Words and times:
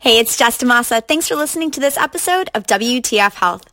Hey, 0.00 0.18
it's 0.18 0.38
Jess 0.38 0.56
DaMassa. 0.56 1.06
Thanks 1.06 1.28
for 1.28 1.34
listening 1.34 1.70
to 1.72 1.80
this 1.80 1.98
episode 1.98 2.48
of 2.54 2.62
WTF 2.66 3.34
Health. 3.34 3.64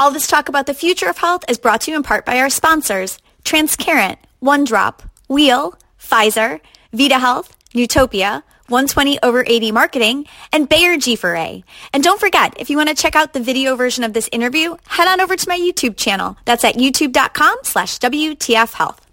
All 0.00 0.10
this 0.10 0.26
talk 0.26 0.48
about 0.48 0.66
the 0.66 0.74
future 0.74 1.08
of 1.08 1.16
health 1.16 1.44
is 1.48 1.58
brought 1.58 1.82
to 1.82 1.92
you 1.92 1.96
in 1.96 2.02
part 2.02 2.26
by 2.26 2.40
our 2.40 2.50
sponsors, 2.50 3.20
Transcarent, 3.44 4.16
OneDrop, 4.42 5.08
Wheel, 5.28 5.78
Pfizer, 5.96 6.58
Vida 6.92 7.20
Health, 7.20 7.56
Newtopia, 7.72 8.42
120 8.66 9.22
over 9.22 9.44
80 9.46 9.70
marketing, 9.70 10.26
and 10.52 10.68
Bayer 10.68 10.96
G4A. 10.96 11.62
And 11.92 12.02
don't 12.02 12.18
forget, 12.18 12.54
if 12.58 12.68
you 12.68 12.76
want 12.76 12.88
to 12.88 12.96
check 12.96 13.14
out 13.14 13.32
the 13.32 13.38
video 13.38 13.76
version 13.76 14.02
of 14.02 14.12
this 14.12 14.28
interview, 14.32 14.74
head 14.88 15.06
on 15.06 15.20
over 15.20 15.36
to 15.36 15.48
my 15.48 15.56
YouTube 15.56 15.96
channel. 15.96 16.36
That's 16.46 16.64
at 16.64 16.74
youtube.com 16.74 17.58
slash 17.62 18.00
WTF 18.00 18.72
Health. 18.72 19.05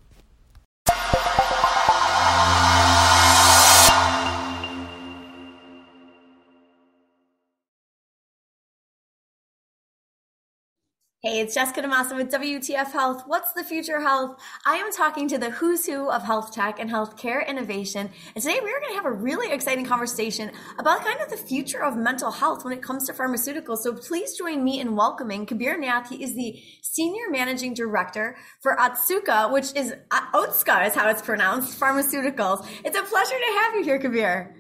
Hey, 11.26 11.40
it's 11.40 11.54
Jessica 11.54 11.82
DaMassa 11.82 12.18
with 12.18 12.34
WTF 12.34 12.92
Health. 12.92 13.24
What's 13.28 13.54
the 13.54 13.64
future 13.64 14.02
health? 14.02 14.38
I 14.66 14.76
am 14.76 14.92
talking 14.92 15.30
to 15.30 15.38
the 15.38 15.52
who's 15.52 15.86
who 15.86 16.12
of 16.12 16.22
health 16.22 16.52
tech 16.54 16.82
and 16.82 16.90
healthcare 16.90 17.48
innovation. 17.48 18.10
And 18.36 18.44
today 18.44 18.60
we 18.62 18.70
are 18.70 18.80
going 18.82 18.92
to 18.92 18.96
have 18.96 19.06
a 19.06 19.12
really 19.14 19.50
exciting 19.50 19.86
conversation 19.86 20.52
about 20.78 21.06
kind 21.06 21.22
of 21.22 21.30
the 21.30 21.38
future 21.38 21.82
of 21.82 21.96
mental 21.96 22.30
health 22.30 22.66
when 22.66 22.74
it 22.74 22.84
comes 22.84 23.08
to 23.08 23.14
pharmaceuticals. 23.14 23.78
So 23.78 23.94
please 23.94 24.38
join 24.38 24.66
me 24.66 24.82
in 24.82 24.98
welcoming 24.98 25.46
Kabir 25.46 25.80
Nath. 25.80 26.10
He 26.10 26.22
is 26.22 26.36
the 26.36 26.62
Senior 26.82 27.30
Managing 27.30 27.74
Director 27.74 28.36
for 28.60 28.76
Otsuka, 28.76 29.50
which 29.54 29.74
is 29.78 29.94
uh, 30.12 30.32
Otsuka 30.34 30.88
is 30.88 30.94
how 30.94 31.08
it's 31.08 31.22
pronounced, 31.22 31.80
pharmaceuticals. 31.80 32.68
It's 32.84 32.98
a 32.98 33.04
pleasure 33.04 33.40
to 33.40 33.60
have 33.62 33.76
you 33.76 33.84
here, 33.86 33.98
Kabir. 33.98 34.54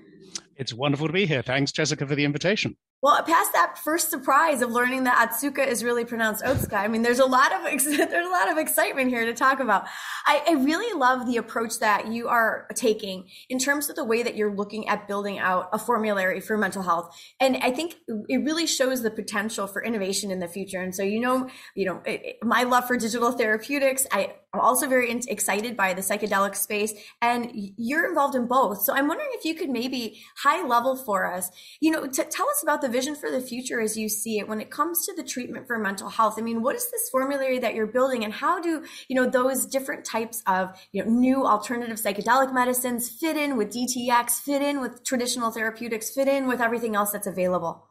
It's 0.55 0.73
wonderful 0.73 1.07
to 1.07 1.13
be 1.13 1.25
here. 1.25 1.41
Thanks, 1.41 1.73
Jessica, 1.73 2.07
for 2.07 2.15
the 2.15 2.23
invitation. 2.23 2.77
Well, 3.03 3.21
past 3.23 3.51
that 3.51 3.77
first 3.77 4.09
surprise 4.09 4.61
of 4.61 4.71
learning 4.71 5.03
that 5.03 5.29
Atsuka 5.29 5.67
is 5.67 5.83
really 5.83 6.05
pronounced 6.05 6.41
Otsuka, 6.41 6.75
I 6.75 6.87
mean, 6.87 7.01
there's 7.01 7.19
a 7.19 7.25
lot 7.25 7.51
of 7.51 7.63
there's 7.85 8.25
a 8.25 8.29
lot 8.29 8.49
of 8.49 8.57
excitement 8.57 9.09
here 9.09 9.25
to 9.25 9.33
talk 9.33 9.59
about. 9.59 9.83
I, 10.25 10.41
I, 10.47 10.53
really 10.53 10.97
love 10.97 11.25
the 11.25 11.35
approach 11.35 11.79
that 11.79 12.07
you 12.07 12.29
are 12.29 12.65
taking 12.75 13.27
in 13.49 13.59
terms 13.59 13.89
of 13.89 13.97
the 13.97 14.05
way 14.05 14.23
that 14.23 14.37
you're 14.37 14.55
looking 14.55 14.87
at 14.87 15.05
building 15.05 15.37
out 15.37 15.67
a 15.73 15.79
formulary 15.79 16.39
for 16.39 16.57
mental 16.57 16.81
health, 16.81 17.13
and 17.41 17.57
I 17.57 17.71
think 17.71 17.95
it 18.29 18.37
really 18.45 18.65
shows 18.65 19.01
the 19.01 19.11
potential 19.11 19.67
for 19.67 19.83
innovation 19.83 20.31
in 20.31 20.39
the 20.39 20.47
future. 20.47 20.81
And 20.81 20.95
so, 20.95 21.03
you 21.03 21.19
know, 21.19 21.49
you 21.75 21.85
know, 21.85 22.01
it, 22.05 22.37
my 22.41 22.63
love 22.63 22.87
for 22.87 22.95
digital 22.95 23.33
therapeutics, 23.33 24.07
I 24.13 24.33
I'm 24.53 24.59
also 24.59 24.87
very 24.87 25.09
in- 25.09 25.21
excited 25.27 25.75
by 25.75 25.95
the 25.95 26.01
psychedelic 26.01 26.55
space, 26.55 26.93
and 27.23 27.49
you're 27.53 28.07
involved 28.07 28.35
in 28.35 28.45
both. 28.45 28.83
So 28.83 28.93
I'm 28.93 29.07
wondering 29.07 29.31
if 29.33 29.45
you 29.45 29.55
could 29.55 29.71
maybe 29.71 30.21
high 30.37 30.63
level 30.63 30.95
for 30.95 31.25
us, 31.25 31.49
you 31.81 31.89
know, 31.89 32.05
t- 32.05 32.23
tell 32.29 32.47
us 32.47 32.61
about 32.61 32.81
the 32.81 32.89
vision 32.89 33.15
for 33.15 33.31
the 33.31 33.41
future 33.41 33.81
as 33.81 33.97
you 33.97 34.07
see 34.09 34.37
it 34.37 34.47
when 34.47 34.61
it 34.61 34.69
comes 34.69 35.07
to 35.07 35.15
the 35.15 35.23
treatment 35.23 35.65
for 35.65 35.79
mental 35.79 36.07
health. 36.07 36.35
I 36.37 36.41
mean, 36.41 36.61
what 36.61 36.75
is 36.75 36.89
this 36.91 37.09
formulary 37.09 37.57
that 37.59 37.73
you're 37.73 37.87
building, 37.87 38.23
and 38.23 38.31
how 38.31 38.61
do 38.61 38.83
you 39.07 39.15
know 39.15 39.27
those 39.27 39.65
different 39.65 40.05
types 40.05 40.43
of 40.45 40.79
you 40.91 41.03
know 41.03 41.09
new 41.09 41.47
alternative 41.47 41.97
psychedelic 41.97 42.53
medicines 42.53 43.09
fit 43.09 43.35
in 43.35 43.57
with 43.57 43.73
DTX, 43.73 44.33
fit 44.33 44.61
in 44.61 44.81
with 44.81 45.03
traditional 45.03 45.49
therapeutics, 45.49 46.11
fit 46.11 46.27
in 46.27 46.47
with 46.47 46.61
everything 46.61 46.95
else 46.95 47.11
that's 47.11 47.27
available? 47.27 47.87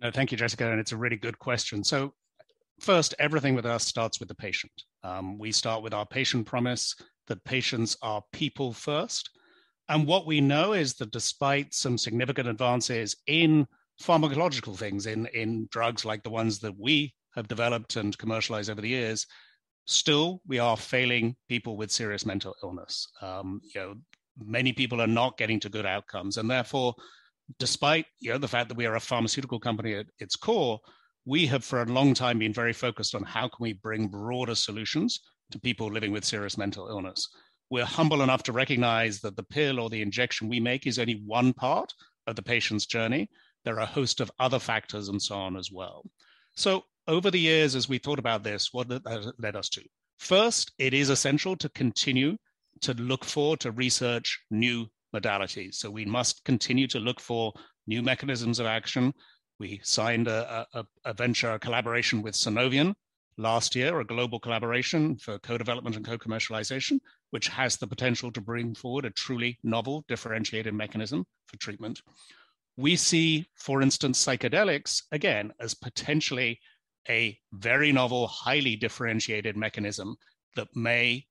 No, 0.00 0.10
thank 0.10 0.32
you, 0.32 0.38
Jessica, 0.38 0.70
and 0.72 0.80
it's 0.80 0.92
a 0.92 0.96
really 0.96 1.16
good 1.16 1.38
question. 1.38 1.84
So 1.84 2.14
first, 2.80 3.14
everything 3.18 3.54
with 3.54 3.66
us 3.66 3.86
starts 3.86 4.20
with 4.20 4.28
the 4.28 4.34
patient. 4.34 4.72
Um, 5.02 5.38
we 5.38 5.52
start 5.52 5.82
with 5.82 5.94
our 5.94 6.06
patient 6.06 6.46
promise 6.46 6.94
that 7.28 7.44
patients 7.44 7.96
are 8.02 8.22
people 8.32 8.72
first. 8.72 9.30
And 9.88 10.06
what 10.06 10.26
we 10.26 10.40
know 10.40 10.72
is 10.72 10.94
that 10.94 11.10
despite 11.10 11.74
some 11.74 11.98
significant 11.98 12.48
advances 12.48 13.16
in 13.26 13.66
pharmacological 14.02 14.76
things, 14.76 15.06
in, 15.06 15.26
in 15.26 15.68
drugs 15.70 16.04
like 16.04 16.22
the 16.22 16.30
ones 16.30 16.58
that 16.60 16.78
we 16.78 17.14
have 17.34 17.48
developed 17.48 17.96
and 17.96 18.16
commercialized 18.18 18.70
over 18.70 18.80
the 18.80 18.88
years, 18.88 19.26
still 19.86 20.40
we 20.46 20.58
are 20.58 20.76
failing 20.76 21.36
people 21.48 21.76
with 21.76 21.90
serious 21.90 22.24
mental 22.24 22.54
illness. 22.62 23.08
Um, 23.20 23.60
you 23.74 23.80
know, 23.80 23.94
many 24.38 24.72
people 24.72 25.00
are 25.00 25.06
not 25.06 25.36
getting 25.36 25.60
to 25.60 25.68
good 25.68 25.86
outcomes, 25.86 26.36
and 26.36 26.50
therefore, 26.50 26.94
despite 27.58 28.06
you 28.20 28.30
know 28.30 28.38
the 28.38 28.48
fact 28.48 28.68
that 28.68 28.76
we 28.76 28.86
are 28.86 28.94
a 28.94 29.00
pharmaceutical 29.00 29.58
company 29.58 29.94
at 29.94 30.06
its 30.18 30.36
core, 30.36 30.78
we 31.30 31.46
have 31.46 31.64
for 31.64 31.80
a 31.80 31.86
long 31.86 32.12
time 32.12 32.40
been 32.40 32.52
very 32.52 32.72
focused 32.72 33.14
on 33.14 33.22
how 33.22 33.42
can 33.42 33.60
we 33.60 33.72
bring 33.72 34.08
broader 34.08 34.56
solutions 34.56 35.20
to 35.52 35.60
people 35.60 35.88
living 35.88 36.10
with 36.10 36.24
serious 36.24 36.58
mental 36.58 36.88
illness. 36.88 37.28
We're 37.70 37.84
humble 37.84 38.22
enough 38.22 38.42
to 38.44 38.52
recognize 38.52 39.20
that 39.20 39.36
the 39.36 39.44
pill 39.44 39.78
or 39.78 39.88
the 39.88 40.02
injection 40.02 40.48
we 40.48 40.58
make 40.58 40.88
is 40.88 40.98
only 40.98 41.22
one 41.24 41.52
part 41.52 41.92
of 42.26 42.34
the 42.34 42.42
patient's 42.42 42.84
journey. 42.84 43.30
There 43.64 43.76
are 43.76 43.82
a 43.82 43.86
host 43.86 44.20
of 44.20 44.32
other 44.40 44.58
factors 44.58 45.08
and 45.08 45.22
so 45.22 45.36
on 45.36 45.56
as 45.56 45.70
well. 45.70 46.04
So, 46.56 46.82
over 47.06 47.30
the 47.30 47.38
years, 47.38 47.76
as 47.76 47.88
we 47.88 47.98
thought 47.98 48.18
about 48.18 48.42
this, 48.42 48.70
what 48.72 48.88
that 48.88 49.32
led 49.38 49.54
us 49.54 49.68
to? 49.68 49.82
First, 50.18 50.72
it 50.78 50.94
is 50.94 51.10
essential 51.10 51.54
to 51.58 51.68
continue 51.68 52.38
to 52.80 52.92
look 52.94 53.24
for, 53.24 53.56
to 53.58 53.70
research 53.70 54.40
new 54.50 54.88
modalities. 55.14 55.74
So, 55.74 55.92
we 55.92 56.04
must 56.04 56.44
continue 56.44 56.88
to 56.88 56.98
look 56.98 57.20
for 57.20 57.52
new 57.86 58.02
mechanisms 58.02 58.58
of 58.58 58.66
action 58.66 59.14
we 59.60 59.78
signed 59.84 60.26
a, 60.26 60.66
a, 60.72 60.84
a 61.04 61.12
venture 61.12 61.56
collaboration 61.58 62.22
with 62.22 62.34
Sunovion 62.34 62.94
last 63.36 63.76
year, 63.76 64.00
a 64.00 64.04
global 64.04 64.40
collaboration 64.40 65.16
for 65.16 65.38
co-development 65.38 65.96
and 65.96 66.04
co-commercialization, 66.04 66.98
which 67.28 67.46
has 67.48 67.76
the 67.76 67.86
potential 67.86 68.32
to 68.32 68.40
bring 68.40 68.74
forward 68.74 69.04
a 69.04 69.10
truly 69.10 69.58
novel, 69.62 70.04
differentiated 70.08 70.74
mechanism 70.74 71.26
for 71.46 71.58
treatment. 71.58 72.00
We 72.76 72.96
see, 72.96 73.46
for 73.54 73.82
instance, 73.82 74.24
psychedelics 74.24 75.02
again 75.12 75.52
as 75.60 75.74
potentially 75.74 76.58
a 77.08 77.38
very 77.52 77.92
novel, 77.92 78.26
highly 78.28 78.76
differentiated 78.76 79.56
mechanism 79.56 80.16
that 80.56 80.68
may, 80.74 81.26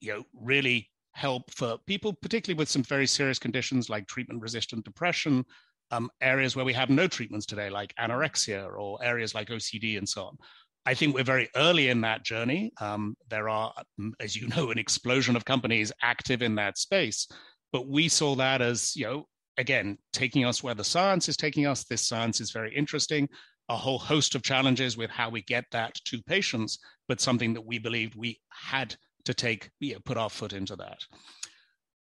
you 0.00 0.14
know, 0.14 0.24
really 0.34 0.90
help 1.12 1.50
for 1.50 1.78
people, 1.86 2.14
particularly 2.14 2.58
with 2.58 2.68
some 2.70 2.82
very 2.82 3.06
serious 3.06 3.38
conditions 3.38 3.90
like 3.90 4.06
treatment-resistant 4.06 4.84
depression, 4.84 5.44
um, 5.90 6.10
areas 6.20 6.56
where 6.56 6.64
we 6.64 6.72
have 6.72 6.90
no 6.90 7.06
treatments 7.06 7.46
today, 7.46 7.70
like 7.70 7.94
anorexia 7.98 8.68
or 8.76 9.02
areas 9.02 9.34
like 9.34 9.48
OCD 9.48 9.98
and 9.98 10.08
so 10.08 10.24
on. 10.24 10.36
I 10.84 10.94
think 10.94 11.14
we're 11.14 11.24
very 11.24 11.48
early 11.56 11.88
in 11.88 12.00
that 12.02 12.24
journey. 12.24 12.72
Um, 12.80 13.16
there 13.28 13.48
are, 13.48 13.72
um, 13.98 14.14
as 14.20 14.36
you 14.36 14.48
know, 14.56 14.70
an 14.70 14.78
explosion 14.78 15.36
of 15.36 15.44
companies 15.44 15.92
active 16.02 16.42
in 16.42 16.54
that 16.56 16.78
space. 16.78 17.28
But 17.72 17.88
we 17.88 18.08
saw 18.08 18.34
that 18.36 18.62
as, 18.62 18.94
you 18.96 19.06
know, 19.06 19.26
again, 19.58 19.98
taking 20.12 20.44
us 20.44 20.62
where 20.62 20.74
the 20.74 20.84
science 20.84 21.28
is 21.28 21.36
taking 21.36 21.66
us. 21.66 21.84
This 21.84 22.06
science 22.06 22.40
is 22.40 22.50
very 22.50 22.74
interesting. 22.74 23.28
A 23.68 23.76
whole 23.76 23.98
host 23.98 24.34
of 24.34 24.42
challenges 24.42 24.96
with 24.96 25.10
how 25.10 25.28
we 25.28 25.42
get 25.42 25.64
that 25.72 25.94
to 26.06 26.22
patients, 26.22 26.78
but 27.08 27.20
something 27.20 27.52
that 27.54 27.66
we 27.66 27.78
believed 27.78 28.14
we 28.14 28.38
had 28.50 28.94
to 29.24 29.34
take, 29.34 29.70
you 29.80 29.94
know, 29.94 30.00
put 30.04 30.16
our 30.16 30.30
foot 30.30 30.52
into 30.52 30.76
that 30.76 30.98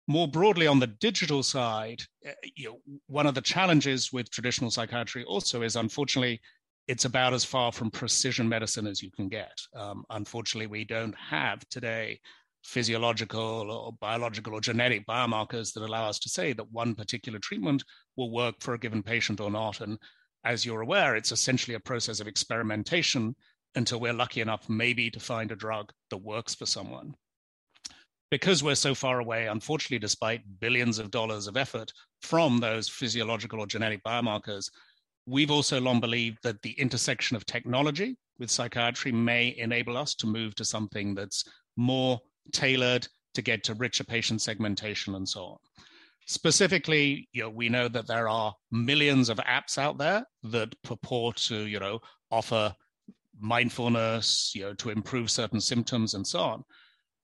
more 0.07 0.29
broadly 0.29 0.67
on 0.67 0.81
the 0.81 0.87
digital 0.87 1.43
side, 1.43 2.03
eh, 2.25 2.33
you 2.57 2.69
know, 2.69 2.99
one 3.07 3.27
of 3.27 3.35
the 3.35 3.41
challenges 3.41 4.13
with 4.13 4.31
traditional 4.31 4.71
psychiatry 4.71 5.25
also 5.25 5.63
is 5.63 5.77
unfortunately 5.77 6.41
it's 6.89 7.05
about 7.05 7.33
as 7.33 7.45
far 7.45 7.71
from 7.71 7.91
precision 7.91 8.49
medicine 8.49 8.87
as 8.87 9.03
you 9.03 9.11
can 9.13 9.29
get. 9.29 9.57
Um, 9.77 10.05
unfortunately, 10.11 10.67
we 10.67 10.85
don't 10.85 11.15
have 11.15 11.67
today 11.69 12.21
physiological 12.65 13.71
or 13.71 13.93
biological 14.01 14.55
or 14.55 14.61
genetic 14.61 15.07
biomarkers 15.07 15.73
that 15.73 15.85
allow 15.85 16.09
us 16.09 16.19
to 16.19 16.29
say 16.29 16.53
that 16.53 16.73
one 16.73 16.95
particular 16.95 17.39
treatment 17.39 17.85
will 18.17 18.33
work 18.33 18.57
for 18.61 18.75
a 18.75 18.79
given 18.79 19.03
patient 19.03 19.41
or 19.41 19.51
not. 19.51 19.81
And 19.81 19.99
as 20.45 20.67
you're 20.67 20.81
aware, 20.81 21.17
it's 21.17 21.33
essentially 21.33 21.75
a 21.75 21.81
process 21.81 22.21
of 22.21 22.27
experimentation 22.27 23.37
until 23.77 24.01
we're 24.01 24.13
lucky 24.13 24.41
enough 24.41 24.69
maybe 24.69 25.11
to 25.11 25.21
find 25.21 25.53
a 25.53 25.57
drug 25.57 25.93
that 26.11 26.19
works 26.19 26.55
for 26.55 26.67
someone 26.67 27.15
because 28.31 28.63
we're 28.63 28.75
so 28.75 28.95
far 28.95 29.19
away, 29.21 29.47
unfortunately, 29.47 29.99
despite 29.99 30.61
billions 30.61 30.99
of 30.99 31.11
dollars 31.11 31.47
of 31.47 31.57
effort 31.57 31.93
from 32.23 32.59
those 32.59 32.89
physiological 32.89 33.61
or 33.61 33.67
genetic 33.67 34.03
biomarkers, 34.05 34.71
we've 35.27 35.51
also 35.51 35.81
long 35.81 36.01
believed 36.01 36.39
that 36.43 36.63
the 36.63 36.73
intersection 36.73 37.37
of 37.37 37.45
technology 37.45 38.17
with 38.39 38.51
psychiatry 38.51 39.13
may 39.13 39.55
enable 39.59 39.97
us 39.97 40.15
to 40.15 40.27
move 40.27 40.55
to 40.55 40.65
something 40.65 41.15
that's 41.15 41.45
more 41.77 42.19
tailored 42.53 43.07
to 43.35 43.43
get 43.43 43.63
to 43.65 43.75
richer 43.75 44.05
patient 44.05 44.41
segmentation 44.41 45.15
and 45.15 45.29
so 45.29 45.45
on. 45.45 45.57
Specifically, 46.27 47.29
you 47.33 47.43
know, 47.43 47.51
we 47.51 47.69
know 47.69 47.89
that 47.89 48.07
there 48.07 48.29
are 48.29 48.55
millions 48.71 49.29
of 49.29 49.39
apps 49.39 49.79
out 49.79 49.99
there 49.99 50.25
that 50.45 50.75
purport 50.83 51.37
to, 51.37 51.67
you 51.67 51.81
know, 51.81 51.99
offer 52.31 52.75
mindfulness, 53.41 54.53
you 54.55 54.63
know, 54.63 54.75
to 54.75 54.91
improve 54.91 55.31
certain 55.31 55.61
symptoms 55.61 56.15
and 56.15 56.27
so 56.27 56.41
on. 56.41 56.65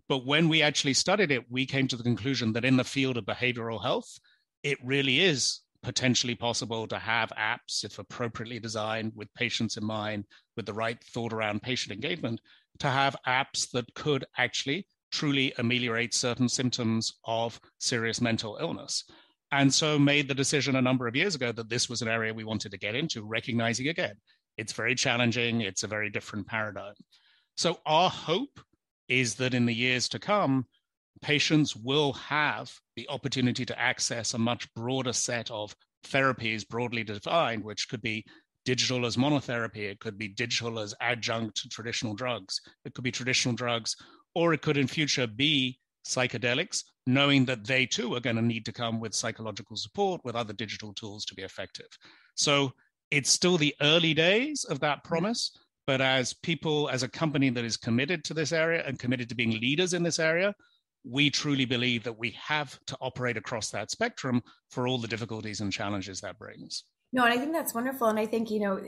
But 0.08 0.24
when 0.24 0.48
we 0.48 0.62
actually 0.62 0.94
studied 0.94 1.30
it, 1.30 1.50
we 1.50 1.66
came 1.66 1.88
to 1.88 1.96
the 1.96 2.02
conclusion 2.02 2.52
that 2.52 2.64
in 2.64 2.76
the 2.76 2.84
field 2.84 3.16
of 3.16 3.24
behavioral 3.24 3.82
health, 3.82 4.18
it 4.62 4.78
really 4.84 5.20
is 5.20 5.60
potentially 5.82 6.34
possible 6.34 6.86
to 6.88 6.98
have 6.98 7.32
apps, 7.38 7.84
if 7.84 7.98
appropriately 7.98 8.58
designed 8.58 9.12
with 9.14 9.32
patients 9.34 9.76
in 9.76 9.84
mind, 9.84 10.24
with 10.56 10.66
the 10.66 10.72
right 10.72 11.02
thought 11.04 11.32
around 11.32 11.62
patient 11.62 11.92
engagement, 11.92 12.40
to 12.78 12.88
have 12.88 13.16
apps 13.26 13.70
that 13.70 13.94
could 13.94 14.24
actually 14.36 14.86
truly 15.12 15.52
ameliorate 15.58 16.12
certain 16.14 16.48
symptoms 16.48 17.14
of 17.24 17.60
serious 17.78 18.20
mental 18.20 18.58
illness. 18.60 19.04
and 19.52 19.72
so 19.72 19.96
made 19.96 20.26
the 20.26 20.34
decision 20.34 20.74
a 20.74 20.82
number 20.82 21.06
of 21.06 21.14
years 21.14 21.36
ago 21.36 21.52
that 21.52 21.68
this 21.68 21.88
was 21.88 22.02
an 22.02 22.08
area 22.08 22.34
we 22.34 22.42
wanted 22.42 22.72
to 22.72 22.78
get 22.78 22.96
into, 22.96 23.24
recognizing 23.24 23.86
again, 23.88 24.16
it's 24.56 24.72
very 24.72 24.94
challenging, 24.94 25.60
it's 25.60 25.84
a 25.84 25.86
very 25.86 26.10
different 26.10 26.46
paradigm. 26.46 26.94
So, 27.56 27.78
our 27.86 28.10
hope 28.10 28.60
is 29.08 29.34
that 29.36 29.54
in 29.54 29.66
the 29.66 29.74
years 29.74 30.08
to 30.10 30.18
come, 30.18 30.66
patients 31.22 31.74
will 31.74 32.12
have 32.14 32.72
the 32.96 33.08
opportunity 33.08 33.64
to 33.64 33.78
access 33.78 34.34
a 34.34 34.38
much 34.38 34.72
broader 34.74 35.12
set 35.12 35.50
of 35.50 35.74
therapies 36.04 36.66
broadly 36.66 37.04
defined, 37.04 37.64
which 37.64 37.88
could 37.88 38.02
be 38.02 38.24
digital 38.64 39.06
as 39.06 39.16
monotherapy, 39.16 39.90
it 39.90 40.00
could 40.00 40.18
be 40.18 40.28
digital 40.28 40.78
as 40.78 40.94
adjunct 41.00 41.56
to 41.56 41.68
traditional 41.68 42.14
drugs, 42.14 42.60
it 42.84 42.94
could 42.94 43.04
be 43.04 43.12
traditional 43.12 43.54
drugs, 43.54 43.96
or 44.34 44.52
it 44.52 44.60
could 44.60 44.76
in 44.76 44.86
future 44.86 45.26
be 45.26 45.78
psychedelics, 46.06 46.82
knowing 47.06 47.44
that 47.44 47.64
they 47.64 47.86
too 47.86 48.14
are 48.14 48.20
going 48.20 48.36
to 48.36 48.42
need 48.42 48.64
to 48.64 48.72
come 48.72 49.00
with 49.00 49.14
psychological 49.14 49.76
support 49.76 50.20
with 50.24 50.34
other 50.34 50.52
digital 50.52 50.92
tools 50.94 51.24
to 51.24 51.34
be 51.34 51.42
effective. 51.42 51.88
So 52.34 52.72
it's 53.10 53.30
still 53.30 53.56
the 53.56 53.74
early 53.80 54.14
days 54.14 54.64
of 54.64 54.80
that 54.80 54.98
mm-hmm. 54.98 55.08
promise. 55.08 55.56
But 55.86 56.00
as 56.00 56.34
people, 56.34 56.88
as 56.90 57.02
a 57.02 57.08
company 57.08 57.48
that 57.50 57.64
is 57.64 57.76
committed 57.76 58.24
to 58.24 58.34
this 58.34 58.52
area 58.52 58.82
and 58.84 58.98
committed 58.98 59.28
to 59.28 59.34
being 59.36 59.60
leaders 59.60 59.92
in 59.94 60.02
this 60.02 60.18
area, 60.18 60.54
we 61.04 61.30
truly 61.30 61.64
believe 61.64 62.02
that 62.04 62.18
we 62.18 62.30
have 62.32 62.78
to 62.86 62.96
operate 63.00 63.36
across 63.36 63.70
that 63.70 63.92
spectrum 63.92 64.42
for 64.70 64.88
all 64.88 64.98
the 64.98 65.06
difficulties 65.06 65.60
and 65.60 65.72
challenges 65.72 66.20
that 66.20 66.38
brings. 66.38 66.84
No, 67.12 67.24
and 67.24 67.32
I 67.32 67.38
think 67.38 67.52
that's 67.52 67.72
wonderful. 67.72 68.08
And 68.08 68.18
I 68.18 68.26
think, 68.26 68.50
you 68.50 68.58
know, 68.58 68.80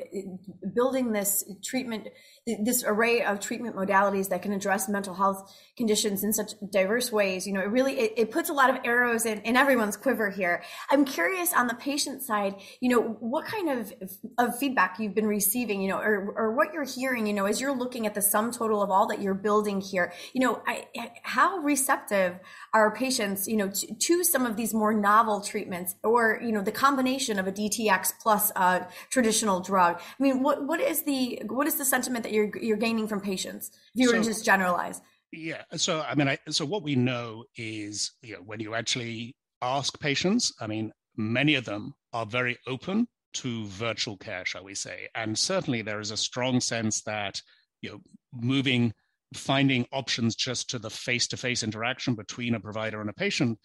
building 0.74 1.12
this 1.12 1.44
treatment, 1.64 2.08
this 2.46 2.82
array 2.84 3.22
of 3.22 3.38
treatment 3.38 3.76
modalities 3.76 4.28
that 4.30 4.42
can 4.42 4.52
address 4.52 4.88
mental 4.88 5.14
health 5.14 5.54
conditions 5.76 6.24
in 6.24 6.32
such 6.32 6.50
diverse 6.70 7.12
ways, 7.12 7.46
you 7.46 7.52
know, 7.52 7.60
it 7.60 7.68
really, 7.70 7.98
it, 7.98 8.12
it 8.16 8.30
puts 8.32 8.50
a 8.50 8.52
lot 8.52 8.70
of 8.70 8.76
arrows 8.84 9.24
in, 9.24 9.40
in 9.42 9.56
everyone's 9.56 9.96
quiver 9.96 10.30
here. 10.30 10.64
I'm 10.90 11.04
curious 11.04 11.54
on 11.54 11.68
the 11.68 11.74
patient 11.74 12.22
side, 12.22 12.56
you 12.80 12.88
know, 12.90 13.00
what 13.00 13.46
kind 13.46 13.70
of, 13.70 13.94
of 14.36 14.58
feedback 14.58 14.98
you've 14.98 15.14
been 15.14 15.28
receiving, 15.28 15.80
you 15.80 15.88
know, 15.88 15.98
or, 15.98 16.34
or 16.36 16.56
what 16.56 16.74
you're 16.74 16.84
hearing, 16.84 17.26
you 17.26 17.32
know, 17.32 17.46
as 17.46 17.60
you're 17.60 17.74
looking 17.74 18.04
at 18.04 18.14
the 18.14 18.22
sum 18.22 18.50
total 18.50 18.82
of 18.82 18.90
all 18.90 19.06
that 19.06 19.22
you're 19.22 19.32
building 19.32 19.80
here, 19.80 20.12
you 20.32 20.40
know, 20.40 20.60
I, 20.66 20.86
how 21.22 21.58
receptive 21.58 22.40
are 22.74 22.92
patients, 22.94 23.46
you 23.46 23.56
know, 23.56 23.70
to, 23.70 23.94
to 23.94 24.24
some 24.24 24.44
of 24.44 24.56
these 24.56 24.74
more 24.74 24.92
novel 24.92 25.40
treatments 25.40 25.94
or, 26.02 26.40
you 26.44 26.50
know, 26.50 26.62
the 26.62 26.72
combination 26.72 27.38
of 27.38 27.46
a 27.46 27.52
DTX 27.52 28.07
plus 28.20 28.50
a 28.56 28.87
traditional 29.10 29.60
drug. 29.60 30.00
I 30.00 30.22
mean, 30.22 30.43
what 30.43 30.64
what 30.64 30.81
is 30.81 31.02
the 31.02 31.43
what 31.46 31.66
is 31.66 31.76
the 31.76 31.84
sentiment 31.84 32.25
that 32.25 32.32
you're 32.32 32.56
you're 32.58 32.76
gaining 32.76 33.08
from 33.08 33.20
patients? 33.20 33.70
If 33.94 34.02
you 34.02 34.08
were 34.08 34.19
to 34.19 34.25
just 34.25 34.44
generalize. 34.44 35.00
Yeah. 35.32 35.62
So 35.76 36.00
I 36.00 36.14
mean, 36.14 36.28
I, 36.28 36.38
so 36.49 36.64
what 36.64 36.82
we 36.82 36.96
know 36.96 37.44
is, 37.56 38.12
you 38.22 38.34
know, 38.34 38.43
when 38.44 38.60
you 38.60 38.75
actually 38.75 39.37
ask 39.60 39.99
patients, 40.00 40.52
I 40.60 40.66
mean, 40.66 40.93
many 41.16 41.55
of 41.55 41.64
them 41.64 41.94
are 42.12 42.26
very 42.26 42.58
open 42.66 43.08
to 43.34 43.66
virtual 43.66 44.16
care, 44.16 44.44
shall 44.44 44.64
we 44.64 44.75
say, 44.75 45.08
and 45.14 45.38
certainly 45.38 45.82
there 45.82 46.00
is 46.00 46.11
a 46.11 46.16
strong 46.16 46.61
sense 46.61 47.02
that 47.02 47.40
you 47.82 47.90
know 47.90 48.00
moving 48.32 48.93
finding 49.34 49.87
options 49.93 50.34
just 50.34 50.70
to 50.70 50.78
the 50.78 50.88
face-to-face 50.88 51.62
interaction 51.62 52.14
between 52.14 52.54
a 52.54 52.61
provider 52.61 53.00
and 53.00 53.11
a 53.11 53.12
patient 53.12 53.58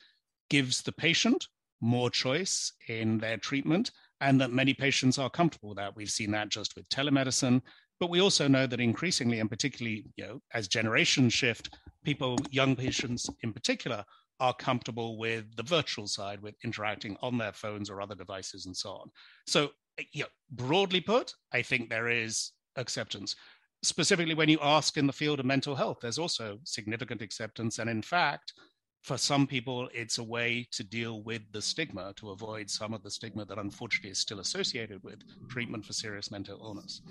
gives 0.49 0.81
the 0.81 0.91
patient 0.91 1.47
more 1.79 2.09
choice 2.09 2.73
in 2.87 3.17
their 3.19 3.37
treatment 3.37 3.91
and 4.23 4.39
that 4.39 4.51
many 4.51 4.73
patients 4.73 5.19
are 5.19 5.29
comfortable 5.29 5.69
with 5.69 5.77
that. 5.77 5.95
We've 5.95 6.09
seen 6.09 6.31
that 6.31 6.49
just 6.49 6.75
with 6.75 6.87
telemedicine, 6.87 7.61
but 7.99 8.09
we 8.09 8.21
also 8.21 8.47
know 8.47 8.65
that 8.65 8.79
increasingly, 8.79 9.39
and 9.41 9.49
particularly 9.49 10.05
you 10.15 10.25
know, 10.25 10.39
as 10.53 10.69
generations 10.69 11.33
shift, 11.33 11.69
people, 12.05 12.37
young 12.49 12.75
patients 12.75 13.29
in 13.41 13.51
particular, 13.51 14.03
are 14.39 14.53
comfortable 14.53 15.17
with 15.17 15.53
the 15.57 15.63
virtual 15.63 16.07
side, 16.07 16.41
with 16.41 16.55
interacting 16.63 17.17
on 17.21 17.37
their 17.37 17.51
phones 17.51 17.89
or 17.89 18.01
other 18.01 18.15
devices 18.15 18.65
and 18.65 18.75
so 18.75 18.91
on. 18.91 19.09
So, 19.45 19.71
you 20.13 20.23
know, 20.23 20.29
broadly 20.51 21.01
put, 21.01 21.33
I 21.51 21.61
think 21.61 21.89
there 21.89 22.07
is 22.07 22.51
acceptance. 22.77 23.35
Specifically, 23.83 24.33
when 24.33 24.49
you 24.49 24.57
ask 24.61 24.95
in 24.95 25.05
the 25.05 25.13
field 25.13 25.41
of 25.41 25.45
mental 25.45 25.75
health, 25.75 25.97
there's 26.01 26.17
also 26.17 26.59
significant 26.63 27.21
acceptance. 27.21 27.77
And 27.77 27.89
in 27.89 28.01
fact, 28.01 28.53
for 29.03 29.17
some 29.17 29.45
people, 29.45 29.89
it's 29.93 30.17
a 30.17 30.23
way 30.23 30.65
to 30.71 30.83
deal 30.83 31.21
with 31.21 31.41
the 31.51 31.61
stigma, 31.61 32.13
to 32.15 32.31
avoid 32.31 32.69
some 32.69 32.93
of 32.93 33.03
the 33.03 33.11
stigma 33.11 33.43
that 33.45 33.57
unfortunately 33.57 34.11
is 34.11 34.17
still 34.17 34.39
associated 34.39 35.03
with 35.03 35.19
treatment 35.49 35.85
for 35.85 35.91
serious 35.91 36.31
mental 36.31 36.57
illness. 36.63 37.01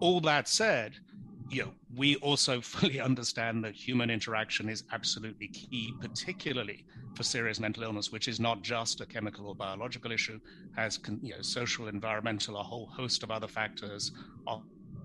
All 0.00 0.20
that 0.20 0.48
said, 0.48 0.92
you 1.48 1.62
know, 1.62 1.70
we 1.96 2.16
also 2.16 2.60
fully 2.74 3.00
understand 3.00 3.64
that 3.64 3.74
human 3.74 4.10
interaction 4.10 4.68
is 4.68 4.84
absolutely 4.92 5.48
key, 5.48 5.94
particularly 5.98 6.84
for 7.16 7.22
serious 7.22 7.58
mental 7.58 7.84
illness, 7.84 8.12
which 8.12 8.28
is 8.28 8.38
not 8.38 8.60
just 8.60 9.00
a 9.00 9.06
chemical 9.06 9.46
or 9.46 9.54
biological 9.54 10.12
issue, 10.12 10.38
has 10.76 11.00
you 11.22 11.34
know, 11.34 11.40
social, 11.40 11.88
environmental, 11.88 12.58
a 12.58 12.62
whole 12.62 12.86
host 12.86 13.22
of 13.22 13.30
other 13.30 13.48
factors, 13.48 14.12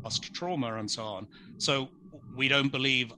past 0.03 0.33
trauma, 0.33 0.75
and 0.75 0.91
so 0.91 1.03
on. 1.03 1.27
So 1.59 1.87
we 2.35 2.49
don't 2.49 2.71
believe 2.71 3.13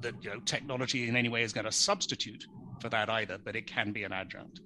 that 0.00 0.14
you 0.22 0.30
know 0.30 0.40
technology 0.40 1.08
in 1.08 1.16
any 1.16 1.28
way 1.28 1.42
is 1.42 1.52
going 1.52 1.64
to 1.64 1.72
substitute 1.72 2.46
for 2.80 2.88
that 2.90 3.08
either, 3.08 3.38
but 3.42 3.56
it 3.56 3.66
can 3.66 3.92
be 3.92 4.04
an 4.04 4.12
adjunct. 4.12 4.60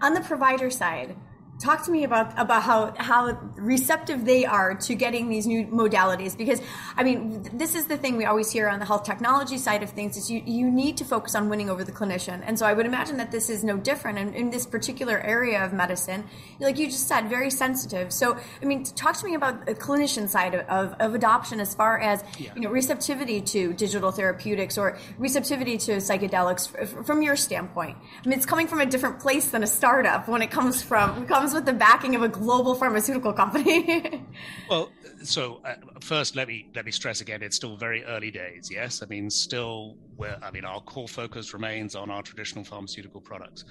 On 0.00 0.14
the 0.14 0.20
provider 0.20 0.70
side, 0.70 1.14
talk 1.60 1.84
to 1.84 1.90
me 1.90 2.04
about 2.04 2.32
about 2.38 2.62
how 2.62 2.94
how 2.96 3.38
receptive 3.56 4.24
they 4.24 4.46
are 4.46 4.74
to 4.74 4.94
getting 4.94 5.28
these 5.28 5.46
new 5.46 5.66
modalities 5.66 6.36
because 6.36 6.60
i 6.96 7.02
mean 7.02 7.46
this 7.52 7.74
is 7.74 7.86
the 7.86 7.98
thing 7.98 8.16
we 8.16 8.24
always 8.24 8.50
hear 8.50 8.66
on 8.66 8.78
the 8.78 8.86
health 8.86 9.04
technology 9.04 9.58
side 9.58 9.82
of 9.82 9.90
things 9.90 10.16
is 10.16 10.30
you 10.30 10.42
you 10.46 10.70
need 10.70 10.96
to 10.96 11.04
focus 11.04 11.34
on 11.34 11.48
winning 11.50 11.68
over 11.68 11.84
the 11.84 11.92
clinician. 11.92 12.42
And 12.46 12.58
so 12.58 12.64
i 12.66 12.72
would 12.72 12.86
imagine 12.86 13.18
that 13.18 13.30
this 13.30 13.50
is 13.50 13.62
no 13.62 13.76
different. 13.76 14.18
In, 14.18 14.34
in 14.34 14.50
this 14.50 14.66
particular 14.66 15.18
area 15.20 15.64
of 15.64 15.72
medicine 15.72 16.24
like 16.58 16.78
you 16.78 16.86
just 16.86 17.06
said 17.06 17.28
very 17.28 17.50
sensitive. 17.50 18.12
So 18.12 18.38
i 18.62 18.64
mean 18.64 18.84
talk 18.84 19.16
to 19.18 19.24
me 19.26 19.34
about 19.34 19.66
the 19.66 19.74
clinician 19.74 20.28
side 20.28 20.54
of, 20.54 20.66
of, 20.68 20.94
of 20.98 21.14
adoption 21.14 21.60
as 21.60 21.74
far 21.74 21.98
as 22.00 22.24
yeah. 22.38 22.52
you 22.54 22.62
know 22.62 22.70
receptivity 22.70 23.40
to 23.42 23.74
digital 23.74 24.10
therapeutics 24.10 24.78
or 24.78 24.98
receptivity 25.18 25.76
to 25.78 25.92
psychedelics 25.96 26.62
from 27.06 27.22
your 27.22 27.36
standpoint. 27.36 27.96
I 28.24 28.28
mean 28.28 28.38
it's 28.38 28.46
coming 28.46 28.66
from 28.66 28.80
a 28.80 28.86
different 28.86 29.20
place 29.20 29.50
than 29.50 29.62
a 29.62 29.66
startup 29.66 30.28
when 30.28 30.40
it 30.40 30.50
comes 30.50 30.82
from 30.82 31.22
it 31.22 31.28
comes 31.28 31.49
comes 31.50 31.54
with 31.54 31.66
the 31.66 31.78
backing 31.78 32.14
of 32.14 32.22
a 32.22 32.28
global 32.28 32.74
pharmaceutical 32.74 33.32
company. 33.32 34.24
well, 34.70 34.90
so 35.22 35.60
uh, 35.64 35.74
first, 36.00 36.36
let 36.36 36.48
me 36.48 36.68
let 36.74 36.84
me 36.84 36.92
stress 36.92 37.20
again: 37.20 37.42
it's 37.42 37.56
still 37.56 37.76
very 37.76 38.04
early 38.04 38.30
days. 38.30 38.68
Yes, 38.70 39.02
I 39.02 39.06
mean, 39.06 39.30
still, 39.30 39.96
where 40.16 40.38
I 40.42 40.50
mean, 40.50 40.64
our 40.64 40.80
core 40.80 41.08
focus 41.08 41.52
remains 41.52 41.94
on 41.94 42.10
our 42.10 42.22
traditional 42.22 42.64
pharmaceutical 42.64 43.20
products. 43.20 43.64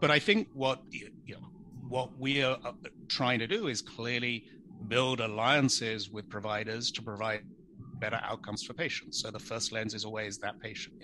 But 0.00 0.10
I 0.10 0.18
think 0.18 0.48
what 0.52 0.82
you 0.90 1.10
know, 1.28 1.48
what 1.88 2.10
we 2.18 2.42
are 2.42 2.58
uh, 2.64 2.72
trying 3.08 3.38
to 3.38 3.46
do 3.46 3.68
is 3.68 3.80
clearly 3.80 4.44
build 4.88 5.20
alliances 5.20 6.10
with 6.10 6.28
providers 6.28 6.90
to 6.92 7.02
provide 7.02 7.42
better 8.04 8.20
outcomes 8.30 8.62
for 8.66 8.74
patients. 8.86 9.14
So 9.22 9.26
the 9.30 9.44
first 9.50 9.72
lens 9.72 9.92
is 9.98 10.04
always 10.04 10.32
that 10.44 10.56
patient. 10.60 10.94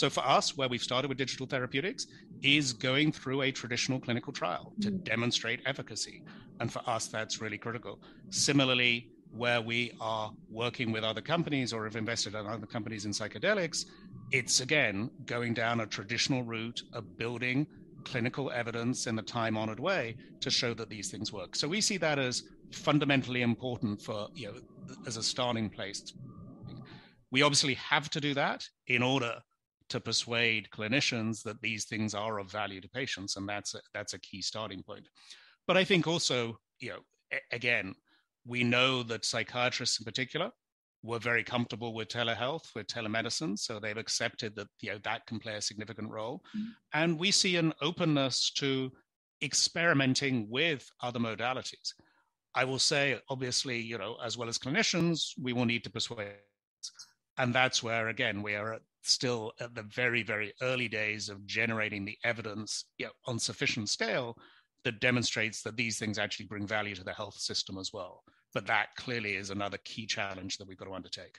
So 0.00 0.06
for 0.16 0.24
us, 0.36 0.56
where 0.56 0.68
we've 0.72 0.86
started 0.90 1.08
with 1.10 1.18
digital 1.18 1.46
therapeutics, 1.54 2.02
is 2.42 2.66
going 2.72 3.08
through 3.12 3.42
a 3.42 3.50
traditional 3.60 3.98
clinical 4.06 4.32
trial 4.32 4.72
to 4.80 4.90
mm. 4.90 5.04
demonstrate 5.12 5.60
efficacy. 5.72 6.22
And 6.60 6.72
for 6.74 6.82
us, 6.94 7.08
that's 7.08 7.34
really 7.44 7.58
critical. 7.66 7.94
Similarly, 8.30 8.94
where 9.42 9.60
we 9.60 9.80
are 10.00 10.32
working 10.50 10.88
with 10.92 11.04
other 11.04 11.20
companies 11.34 11.72
or 11.74 11.84
have 11.84 11.96
invested 11.96 12.34
in 12.34 12.46
other 12.46 12.70
companies 12.76 13.04
in 13.04 13.12
psychedelics, 13.12 13.78
it's 14.38 14.60
again 14.66 15.10
going 15.26 15.52
down 15.52 15.80
a 15.80 15.86
traditional 15.86 16.42
route 16.42 16.82
of 16.94 17.02
building 17.18 17.66
clinical 18.04 18.50
evidence 18.62 19.06
in 19.06 19.14
the 19.20 19.26
time 19.38 19.56
honored 19.56 19.80
way 19.80 20.16
to 20.40 20.48
show 20.50 20.72
that 20.72 20.88
these 20.88 21.10
things 21.10 21.32
work. 21.32 21.54
So 21.60 21.68
we 21.68 21.80
see 21.80 21.98
that 21.98 22.18
as 22.18 22.44
fundamentally 22.70 23.42
important 23.42 24.00
for, 24.00 24.28
you 24.34 24.46
know, 24.46 24.58
as 25.06 25.16
a 25.16 25.22
starting 25.22 25.68
place. 25.68 26.14
We 27.30 27.42
obviously 27.42 27.74
have 27.74 28.08
to 28.10 28.20
do 28.20 28.34
that 28.34 28.64
in 28.86 29.02
order 29.02 29.40
to 29.88 30.00
persuade 30.00 30.68
clinicians 30.72 31.42
that 31.42 31.60
these 31.60 31.84
things 31.84 32.14
are 32.14 32.38
of 32.38 32.50
value 32.50 32.80
to 32.80 32.88
patients, 32.88 33.36
and 33.36 33.48
that's 33.48 33.74
a, 33.74 33.80
that's 33.94 34.14
a 34.14 34.20
key 34.20 34.42
starting 34.42 34.82
point. 34.82 35.08
But 35.66 35.76
I 35.76 35.84
think 35.84 36.06
also, 36.06 36.58
you 36.80 36.90
know, 36.90 37.00
a- 37.32 37.54
again, 37.54 37.94
we 38.44 38.64
know 38.64 39.02
that 39.04 39.24
psychiatrists 39.24 39.98
in 40.00 40.04
particular 40.04 40.50
were 41.02 41.18
very 41.18 41.44
comfortable 41.44 41.94
with 41.94 42.08
telehealth, 42.08 42.74
with 42.74 42.86
telemedicine, 42.86 43.58
so 43.58 43.78
they've 43.78 43.96
accepted 43.96 44.56
that 44.56 44.68
you 44.80 44.90
know 44.90 44.98
that 45.04 45.26
can 45.26 45.38
play 45.38 45.54
a 45.56 45.62
significant 45.62 46.10
role, 46.10 46.42
mm-hmm. 46.56 46.70
and 46.94 47.18
we 47.18 47.30
see 47.30 47.56
an 47.56 47.72
openness 47.80 48.50
to 48.50 48.90
experimenting 49.42 50.48
with 50.48 50.88
other 51.02 51.20
modalities. 51.20 51.92
I 52.54 52.64
will 52.64 52.78
say, 52.78 53.20
obviously, 53.28 53.78
you 53.78 53.98
know, 53.98 54.16
as 54.24 54.38
well 54.38 54.48
as 54.48 54.58
clinicians, 54.58 55.32
we 55.40 55.52
will 55.52 55.66
need 55.66 55.84
to 55.84 55.90
persuade 55.90 56.32
and 57.38 57.54
that's 57.54 57.82
where 57.82 58.08
again 58.08 58.42
we 58.42 58.54
are 58.54 58.78
still 59.02 59.52
at 59.60 59.74
the 59.74 59.82
very 59.82 60.22
very 60.22 60.52
early 60.62 60.88
days 60.88 61.28
of 61.28 61.46
generating 61.46 62.04
the 62.04 62.18
evidence 62.24 62.84
you 62.98 63.06
know, 63.06 63.12
on 63.26 63.38
sufficient 63.38 63.88
scale 63.88 64.36
that 64.84 65.00
demonstrates 65.00 65.62
that 65.62 65.76
these 65.76 65.98
things 65.98 66.18
actually 66.18 66.46
bring 66.46 66.66
value 66.66 66.94
to 66.94 67.04
the 67.04 67.12
health 67.12 67.36
system 67.36 67.78
as 67.78 67.90
well 67.92 68.22
but 68.52 68.66
that 68.66 68.88
clearly 68.96 69.36
is 69.36 69.50
another 69.50 69.78
key 69.84 70.06
challenge 70.06 70.58
that 70.58 70.66
we've 70.66 70.78
got 70.78 70.86
to 70.86 70.94
undertake 70.94 71.38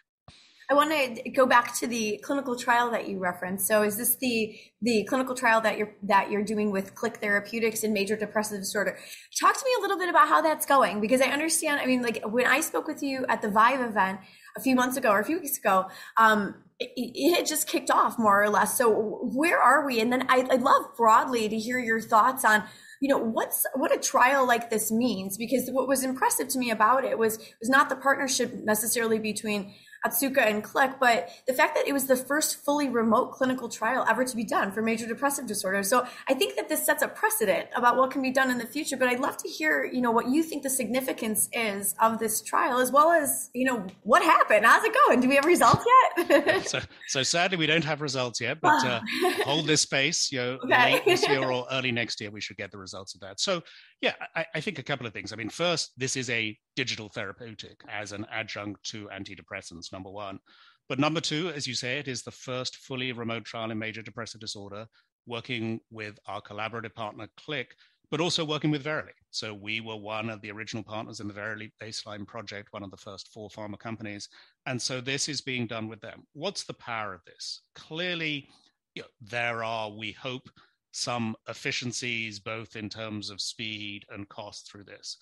I 0.70 0.74
want 0.74 0.92
to 0.92 1.30
go 1.30 1.46
back 1.46 1.78
to 1.78 1.88
the 1.88 2.20
clinical 2.24 2.54
trial 2.58 2.92
that 2.92 3.08
you 3.08 3.20
referenced. 3.20 3.68
So, 3.68 3.84
is 3.84 3.96
this 3.96 4.18
the 4.18 4.60
the 4.82 5.06
clinical 5.06 5.34
trial 5.34 5.62
that 5.62 5.78
you're 5.78 5.96
that 6.04 6.30
you're 6.30 6.44
doing 6.44 6.72
with 6.72 6.94
Click 6.94 7.18
Therapeutics 7.18 7.84
in 7.84 7.94
major 7.94 8.18
depressive 8.18 8.60
disorder? 8.60 8.98
Talk 9.40 9.58
to 9.58 9.64
me 9.64 9.72
a 9.78 9.82
little 9.82 9.98
bit 9.98 10.10
about 10.10 10.28
how 10.28 10.42
that's 10.42 10.66
going 10.66 11.00
because 11.00 11.22
I 11.22 11.28
understand. 11.28 11.80
I 11.80 11.86
mean, 11.86 12.02
like 12.02 12.22
when 12.26 12.46
I 12.46 12.60
spoke 12.60 12.86
with 12.86 13.02
you 13.02 13.26
at 13.30 13.42
the 13.42 13.50
Vive 13.50 13.80
event 13.80 14.20
a 14.58 14.60
few 14.60 14.76
months 14.76 14.98
ago 14.98 15.12
or 15.12 15.20
a 15.20 15.26
few 15.26 15.40
weeks 15.40 15.58
ago, 15.58 15.86
um, 16.18 16.56
it, 16.80 16.90
it, 16.96 17.36
had 17.36 17.46
just 17.46 17.68
kicked 17.68 17.90
off 17.90 18.20
more 18.20 18.44
or 18.44 18.50
less. 18.50 18.78
So, 18.78 19.20
where 19.34 19.60
are 19.60 19.86
we? 19.86 20.00
And 20.00 20.12
then 20.12 20.26
I, 20.30 20.46
I'd 20.52 20.62
love 20.62 20.96
broadly 20.96 21.48
to 21.48 21.58
hear 21.58 21.80
your 21.80 22.02
thoughts 22.02 22.44
on 22.44 22.64
you 23.00 23.10
know 23.10 23.18
what's 23.18 23.66
what 23.76 23.96
a 23.96 24.00
trial 24.00 24.48
like 24.48 24.70
this 24.70 24.92
means 24.92 25.38
because 25.38 25.70
what 25.70 25.88
was 25.88 26.04
impressive 26.04 26.48
to 26.48 26.58
me 26.58 26.72
about 26.72 27.04
it 27.04 27.18
was 27.18 27.38
was 27.60 27.70
not 27.70 27.90
the 27.90 27.96
partnership 27.96 28.52
necessarily 28.64 29.20
between 29.20 29.74
Otsuka 30.06 30.46
and 30.46 30.64
Click, 30.64 30.92
but 31.00 31.30
the 31.48 31.54
fact 31.54 31.76
that 31.76 31.88
it 31.88 31.94
was 31.94 32.06
the 32.06 32.16
first 32.16 32.64
fully 32.64 32.90
remote 32.90 33.32
clinical 33.32 33.70
trial 33.70 34.06
ever 34.10 34.24
to 34.24 34.36
be 34.36 34.44
done 34.44 34.72
for 34.72 34.82
major 34.82 35.08
depressive 35.08 35.48
disorder. 35.48 35.84
So 35.84 36.06
I 36.28 36.34
think 36.34 36.56
that 36.56 36.70
this 36.70 36.86
sets 36.86 37.04
a 37.04 37.08
precedent 37.08 37.68
about 37.76 37.98
what 37.98 38.12
can 38.12 38.22
be 38.22 38.32
done 38.32 38.52
in 38.52 38.58
the 38.58 38.66
future. 38.66 38.98
But 38.98 39.08
I'd 39.10 39.20
love 39.20 39.38
to 39.38 39.48
hear, 39.48 39.86
you 39.86 40.02
know, 40.02 40.12
what 40.12 40.30
you 40.30 40.44
think 40.44 40.64
the 40.64 40.70
significance 40.70 41.50
is 41.54 41.96
of 42.02 42.20
this 42.20 42.42
trial, 42.42 42.80
as 42.80 42.92
well 42.92 43.12
as, 43.12 43.50
you 43.54 43.66
know, 43.66 43.86
what 44.04 44.22
happened. 44.24 44.66
How's 44.66 44.84
it 44.84 44.94
going? 45.06 45.20
Do 45.20 45.30
we 45.30 45.36
have 45.36 45.46
results 45.46 45.86
yet? 46.18 46.68
so, 46.68 46.80
so 47.08 47.24
sadly, 47.24 47.58
we 47.58 47.68
don't 47.68 47.86
have 47.86 48.02
results 48.02 48.42
yet, 48.42 48.60
but 48.62 48.86
uh, 48.86 49.02
hold 49.44 49.68
this 49.68 49.82
space. 49.82 50.32
You 50.32 50.40
know, 50.40 50.60
okay. 50.64 50.94
late 50.94 51.06
this 51.06 51.28
year 51.28 51.44
or 51.44 51.66
early 51.72 51.92
next 51.92 52.22
year, 52.22 52.32
we 52.32 52.42
should 52.42 52.58
get 52.58 52.72
the 52.72 52.78
results 52.78 53.16
of 53.16 53.22
that. 53.22 53.40
So 53.40 53.62
yeah, 54.02 54.14
I, 54.36 54.46
I, 54.56 54.62
think 54.62 54.80
a 54.80 54.84
couple 54.84 55.08
of 55.08 55.14
things. 55.14 55.34
I 55.34 55.36
mean, 55.36 55.50
first, 55.50 55.92
this 55.98 56.16
is 56.16 56.30
a 56.30 56.58
digital 56.76 57.10
therapeutic 57.10 57.82
as 57.90 58.12
an 58.12 58.26
adjunct 58.32 58.84
to 58.92 59.08
antidepressants, 59.08 59.92
number 59.92 60.12
one. 60.12 60.40
But 60.88 61.00
number 61.00 61.20
two, 61.20 61.50
as 61.50 61.68
you 61.68 61.74
say, 61.74 61.98
it 61.98 62.08
is 62.08 62.24
the 62.24 62.32
first 62.32 62.78
fully 62.78 63.12
remote 63.12 63.44
trial 63.44 63.72
in 63.72 63.78
major 63.78 64.02
depressive 64.02 64.40
disorder, 64.40 64.86
working 65.26 65.80
with 65.92 66.18
our 66.28 66.42
collaborative 66.42 66.94
partner, 66.94 67.28
Click, 67.38 67.76
but 68.10 68.22
also 68.22 68.46
working 68.46 68.72
with 68.72 68.84
Verily. 68.84 69.12
So 69.32 69.54
we 69.54 69.82
were 69.82 69.98
one 69.98 70.30
of 70.30 70.42
the 70.42 70.52
original 70.52 70.84
partners 70.84 71.20
in 71.20 71.28
the 71.28 71.34
Verily 71.34 71.74
baseline 71.82 72.26
project, 72.26 72.70
one 72.72 72.84
of 72.84 72.92
the 72.92 72.98
first 72.98 73.30
four 73.34 73.50
pharma 73.50 73.78
companies. 73.78 74.30
And 74.66 74.82
so 74.82 75.02
this 75.02 75.28
is 75.28 75.42
being 75.42 75.68
done 75.68 75.90
with 75.90 76.00
them. 76.00 76.24
What's 76.34 76.64
the 76.64 76.74
power 76.74 77.14
of 77.14 77.26
this? 77.26 77.64
Clearly, 77.76 78.48
you 78.96 79.02
know, 79.02 79.08
there 79.22 79.64
are, 79.64 79.92
we 79.92 80.14
hope, 80.14 80.50
some 80.98 81.36
efficiencies, 81.48 82.40
both 82.40 82.76
in 82.76 82.90
terms 82.90 83.30
of 83.30 83.40
speed 83.40 84.04
and 84.10 84.28
cost 84.30 84.70
through 84.70 84.84
this. 84.84 85.18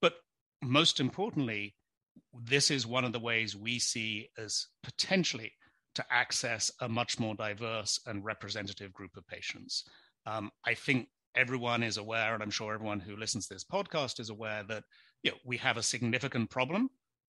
But 0.00 0.14
most 0.62 1.00
importantly, 1.00 1.74
this 2.32 2.70
is 2.70 2.86
one 2.86 3.04
of 3.04 3.12
the 3.12 3.20
ways 3.20 3.54
we 3.54 3.78
see 3.78 4.30
as 4.38 4.66
potentially 4.82 5.52
to 5.94 6.04
access 6.10 6.70
a 6.80 6.88
much 6.88 7.18
more 7.18 7.34
diverse 7.34 8.00
and 8.06 8.24
representative 8.24 8.92
group 8.92 9.16
of 9.16 9.26
patients. 9.26 9.84
Um, 10.26 10.50
I 10.64 10.74
think 10.74 11.08
everyone 11.34 11.82
is 11.82 11.98
aware, 11.98 12.34
and 12.34 12.42
I'm 12.42 12.50
sure 12.50 12.72
everyone 12.74 13.00
who 13.00 13.16
listens 13.16 13.46
to 13.46 13.54
this 13.54 13.64
podcast 13.64 14.20
is 14.20 14.30
aware 14.30 14.62
that 14.68 14.84
you 15.22 15.32
know, 15.32 15.36
we 15.44 15.58
have 15.58 15.76
a 15.76 15.82
significant 15.82 16.48
problem 16.48 16.88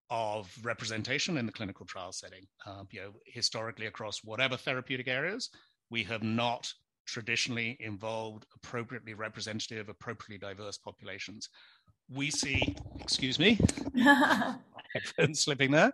of 0.09 0.51
representation 0.63 1.37
in 1.37 1.45
the 1.45 1.51
clinical 1.51 1.85
trial 1.85 2.11
setting. 2.11 2.45
Uh, 2.65 2.83
you 2.91 3.01
know, 3.01 3.11
historically, 3.25 3.87
across 3.87 4.23
whatever 4.23 4.55
therapeutic 4.55 5.07
areas, 5.07 5.49
we 5.89 6.03
have 6.03 6.23
not 6.23 6.71
traditionally 7.09 7.77
involved 7.79 8.45
appropriately 8.55 9.13
representative, 9.13 9.89
appropriately 9.89 10.37
diverse 10.37 10.77
populations. 10.77 11.49
We 12.09 12.31
see, 12.31 12.75
excuse 12.99 13.39
me, 13.39 13.59
headphone 14.93 15.33
slipping 15.35 15.71
there. 15.71 15.93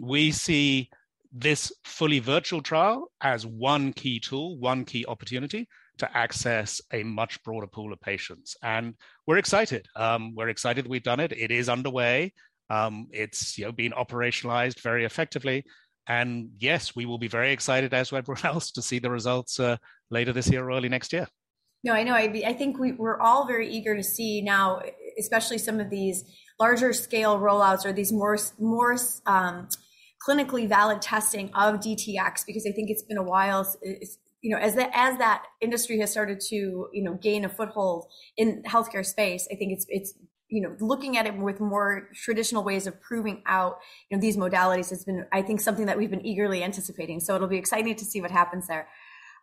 We 0.00 0.32
see 0.32 0.90
this 1.32 1.72
fully 1.84 2.20
virtual 2.20 2.62
trial 2.62 3.10
as 3.20 3.46
one 3.46 3.92
key 3.92 4.20
tool, 4.20 4.58
one 4.58 4.84
key 4.84 5.04
opportunity 5.06 5.68
to 5.98 6.16
access 6.16 6.80
a 6.92 7.02
much 7.02 7.42
broader 7.42 7.66
pool 7.66 7.92
of 7.92 8.00
patients. 8.00 8.56
And 8.62 8.94
we're 9.26 9.38
excited. 9.38 9.86
Um, 9.96 10.34
we're 10.34 10.48
excited 10.48 10.86
we've 10.86 11.02
done 11.02 11.20
it. 11.20 11.32
It 11.32 11.50
is 11.50 11.68
underway. 11.68 12.32
Um, 12.70 13.08
it's 13.10 13.58
you 13.58 13.64
know 13.64 13.72
been 13.72 13.92
operationalized 13.92 14.80
very 14.80 15.04
effectively. 15.04 15.64
And 16.06 16.50
yes, 16.58 16.94
we 16.94 17.06
will 17.06 17.18
be 17.18 17.28
very 17.28 17.52
excited, 17.52 17.94
as 17.94 18.12
everyone 18.12 18.44
else, 18.44 18.70
to 18.72 18.82
see 18.82 18.98
the 18.98 19.10
results 19.10 19.58
uh, 19.58 19.76
later 20.10 20.32
this 20.32 20.50
year 20.50 20.64
or 20.64 20.76
early 20.76 20.88
next 20.88 21.12
year. 21.12 21.26
No, 21.82 21.92
I 21.92 22.02
know. 22.02 22.14
I, 22.14 22.42
I 22.46 22.52
think 22.54 22.78
we, 22.78 22.92
we're 22.92 23.20
all 23.20 23.46
very 23.46 23.68
eager 23.68 23.94
to 23.94 24.02
see 24.02 24.40
now, 24.40 24.80
especially 25.18 25.58
some 25.58 25.80
of 25.80 25.90
these 25.90 26.24
larger 26.58 26.92
scale 26.92 27.38
rollouts 27.38 27.84
or 27.84 27.92
these 27.92 28.12
more 28.12 28.38
more 28.58 28.96
um, 29.26 29.68
clinically 30.26 30.66
valid 30.66 31.02
testing 31.02 31.50
of 31.54 31.80
DTX, 31.80 32.46
because 32.46 32.66
I 32.66 32.72
think 32.72 32.90
it's 32.90 33.02
been 33.02 33.18
a 33.18 33.22
while. 33.22 33.70
you 34.40 34.50
know, 34.50 34.58
as 34.58 34.74
that 34.76 34.90
as 34.94 35.18
that 35.18 35.44
industry 35.60 35.98
has 36.00 36.10
started 36.10 36.40
to 36.48 36.88
you 36.92 37.02
know 37.02 37.14
gain 37.14 37.44
a 37.44 37.50
foothold 37.50 38.06
in 38.38 38.62
healthcare 38.62 39.04
space, 39.04 39.46
I 39.52 39.56
think 39.56 39.72
it's 39.72 39.84
it's 39.90 40.14
you 40.48 40.60
know 40.60 40.76
looking 40.80 41.16
at 41.16 41.26
it 41.26 41.36
with 41.36 41.60
more 41.60 42.08
traditional 42.14 42.62
ways 42.62 42.86
of 42.86 43.00
proving 43.00 43.42
out 43.46 43.78
you 44.08 44.16
know 44.16 44.20
these 44.20 44.36
modalities 44.36 44.90
has 44.90 45.04
been 45.04 45.24
i 45.32 45.42
think 45.42 45.60
something 45.60 45.86
that 45.86 45.96
we've 45.96 46.10
been 46.10 46.24
eagerly 46.24 46.62
anticipating 46.62 47.20
so 47.20 47.34
it'll 47.34 47.48
be 47.48 47.58
exciting 47.58 47.94
to 47.94 48.04
see 48.04 48.20
what 48.20 48.30
happens 48.30 48.66
there 48.66 48.88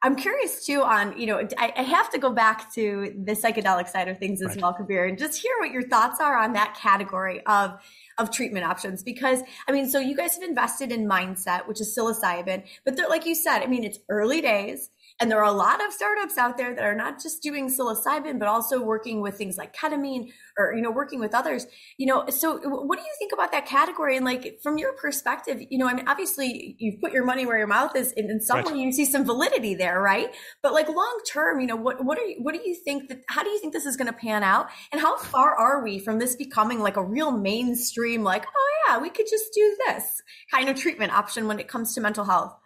i'm 0.04 0.16
curious 0.16 0.66
too 0.66 0.82
on 0.84 1.18
you 1.18 1.26
know 1.26 1.48
i, 1.58 1.74
I 1.76 1.82
have 1.84 2.10
to 2.12 2.20
go 2.20 2.32
back 2.32 2.72
to 2.74 3.14
the 3.26 3.34
psychedelic 3.34 3.90
side 3.90 4.08
of 4.08 4.18
things 4.20 4.42
as 4.42 4.50
right. 4.50 4.62
well 4.62 4.74
kabir 4.74 5.06
and 5.06 5.18
just 5.18 5.42
hear 5.42 5.54
what 5.60 5.72
your 5.72 5.88
thoughts 5.88 6.20
are 6.20 6.38
on 6.38 6.54
that 6.54 6.76
category 6.76 7.46
of 7.46 7.80
of 8.22 8.32
treatment 8.32 8.66
options 8.66 9.04
because 9.04 9.42
I 9.68 9.72
mean, 9.72 9.90
so 9.90 10.00
you 10.00 10.16
guys 10.16 10.36
have 10.36 10.44
invested 10.44 10.92
in 10.92 11.08
Mindset, 11.08 11.68
which 11.68 11.82
is 11.82 11.96
psilocybin, 11.98 12.64
but 12.86 12.98
like 13.10 13.26
you 13.26 13.36
said, 13.36 13.62
I 13.62 13.66
mean, 13.66 13.84
it's 13.84 14.00
early 14.10 14.42
days. 14.42 14.90
And 15.22 15.30
there 15.30 15.38
are 15.38 15.46
a 15.46 15.52
lot 15.52 15.86
of 15.86 15.94
startups 15.94 16.40
out 16.40 16.58
there 16.58 16.74
that 16.74 16.84
are 16.84 16.96
not 16.96 17.22
just 17.22 17.44
doing 17.44 17.70
psilocybin, 17.70 18.40
but 18.40 18.48
also 18.48 18.82
working 18.82 19.22
with 19.22 19.38
things 19.38 19.56
like 19.56 19.76
ketamine 19.76 20.32
or, 20.58 20.74
you 20.74 20.82
know, 20.82 20.90
working 20.90 21.20
with 21.20 21.36
others, 21.36 21.68
you 21.98 22.08
know, 22.08 22.26
so 22.30 22.58
what 22.58 22.98
do 22.98 23.04
you 23.04 23.14
think 23.20 23.32
about 23.32 23.52
that 23.52 23.68
category? 23.68 24.18
And 24.18 24.26
like, 24.26 24.60
from 24.64 24.80
your 24.80 24.94
perspective, 24.94 25.62
you 25.70 25.78
know, 25.78 25.88
I 25.88 25.94
mean, 25.94 26.08
obviously 26.08 26.76
you've 26.80 27.00
put 27.00 27.14
your 27.14 27.24
money 27.24 27.46
where 27.46 27.60
your 27.60 27.68
mouth 27.68 27.96
is 27.96 28.14
and 28.18 28.32
in 28.32 28.42
some 28.42 28.58
right. 28.58 28.72
way 28.72 28.80
you 28.80 28.92
see 28.92 29.06
some 29.06 29.24
validity 29.24 29.76
there, 29.76 30.02
right? 30.02 30.34
But 30.64 30.74
like 30.74 30.90
long 30.90 31.22
term, 31.32 31.60
you 31.60 31.68
know, 31.68 31.76
what, 31.76 32.04
what 32.04 32.18
are 32.18 32.26
you, 32.26 32.38
what 32.42 32.56
do 32.56 32.62
you 32.68 32.76
think 32.76 33.10
that, 33.10 33.22
how 33.28 33.44
do 33.44 33.50
you 33.52 33.60
think 33.60 33.74
this 33.74 33.86
is 33.86 33.96
going 33.96 34.12
to 34.12 34.18
pan 34.18 34.42
out? 34.42 34.70
And 34.92 35.00
how 35.00 35.18
far 35.18 35.56
are 35.56 35.84
we 35.84 36.00
from 36.00 36.18
this 36.18 36.36
becoming 36.36 36.80
like 36.80 36.98
a 36.98 37.04
real 37.04 37.32
mainstream, 37.32 38.24
like, 38.24 38.46
oh 38.48 38.72
yeah, 38.88 38.98
we 38.98 39.12
could 39.12 39.28
just 39.30 39.54
do 39.54 39.78
this 39.86 40.24
kind 40.50 40.68
of 40.68 40.76
treatment 40.76 41.14
option 41.14 41.48
when 41.48 41.60
it 41.60 41.68
comes 41.68 41.94
to 41.94 42.02
mental 42.02 42.26
health? 42.26 42.58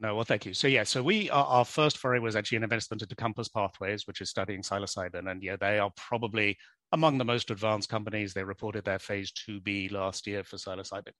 No, 0.00 0.16
well, 0.16 0.24
thank 0.24 0.44
you. 0.44 0.54
So 0.54 0.66
yeah, 0.66 0.82
so 0.82 1.02
we 1.02 1.30
our, 1.30 1.44
our, 1.44 1.64
first 1.64 1.98
foray 1.98 2.18
was 2.18 2.34
actually 2.34 2.56
an 2.56 2.64
investment 2.64 3.02
into 3.02 3.14
Compass 3.14 3.48
Pathways, 3.48 4.06
which 4.06 4.20
is 4.20 4.28
studying 4.28 4.62
psilocybin, 4.62 5.30
and 5.30 5.42
yeah, 5.42 5.56
they 5.56 5.78
are 5.78 5.92
probably 5.96 6.58
among 6.92 7.18
the 7.18 7.24
most 7.24 7.50
advanced 7.50 7.88
companies. 7.88 8.34
They 8.34 8.42
reported 8.42 8.84
their 8.84 8.98
phase 8.98 9.30
two 9.30 9.60
B 9.60 9.88
last 9.88 10.26
year 10.26 10.42
for 10.42 10.56
psilocybin. 10.56 11.12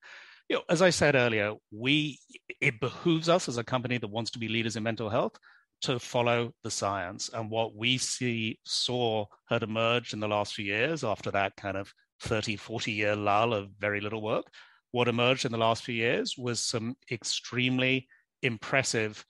You 0.49 0.57
know, 0.57 0.63
as 0.69 0.83
I 0.83 0.91
said 0.91 1.15
earlier, 1.15 1.55
we 1.71 2.19
it 2.61 2.81
behooves 2.81 3.29
us 3.29 3.49
as 3.49 3.59
a 3.59 3.65
company 3.65 3.99
that 3.99 4.09
wants 4.09 4.33
to 4.33 4.41
be 4.41 4.49
leaders 4.49 4.75
in 4.75 4.83
mental 4.83 5.09
health 5.09 5.37
to 5.83 6.01
follow 6.01 6.53
the 6.65 6.71
science, 6.71 7.31
and 7.33 7.51
what 7.51 7.77
we 7.77 7.97
see 7.97 8.59
saw 8.65 9.27
had 9.49 9.63
emerged 9.63 10.15
in 10.15 10.21
the 10.21 10.29
last 10.29 10.55
few 10.55 10.65
years 10.65 11.05
after 11.05 11.31
that 11.31 11.55
kind 11.57 11.77
of 11.77 11.93
30, 12.23 12.57
40 12.57 12.91
year 12.91 13.15
lull 13.15 13.55
of 13.55 13.71
very 13.79 14.01
little 14.01 14.23
work. 14.23 14.47
What 14.91 15.09
emerged 15.09 15.45
in 15.45 15.53
the 15.53 15.59
last 15.59 15.85
few 15.85 15.95
years 15.95 16.35
was 16.37 16.61
some 16.61 16.97
extremely 17.11 18.09
impressive 18.45 19.25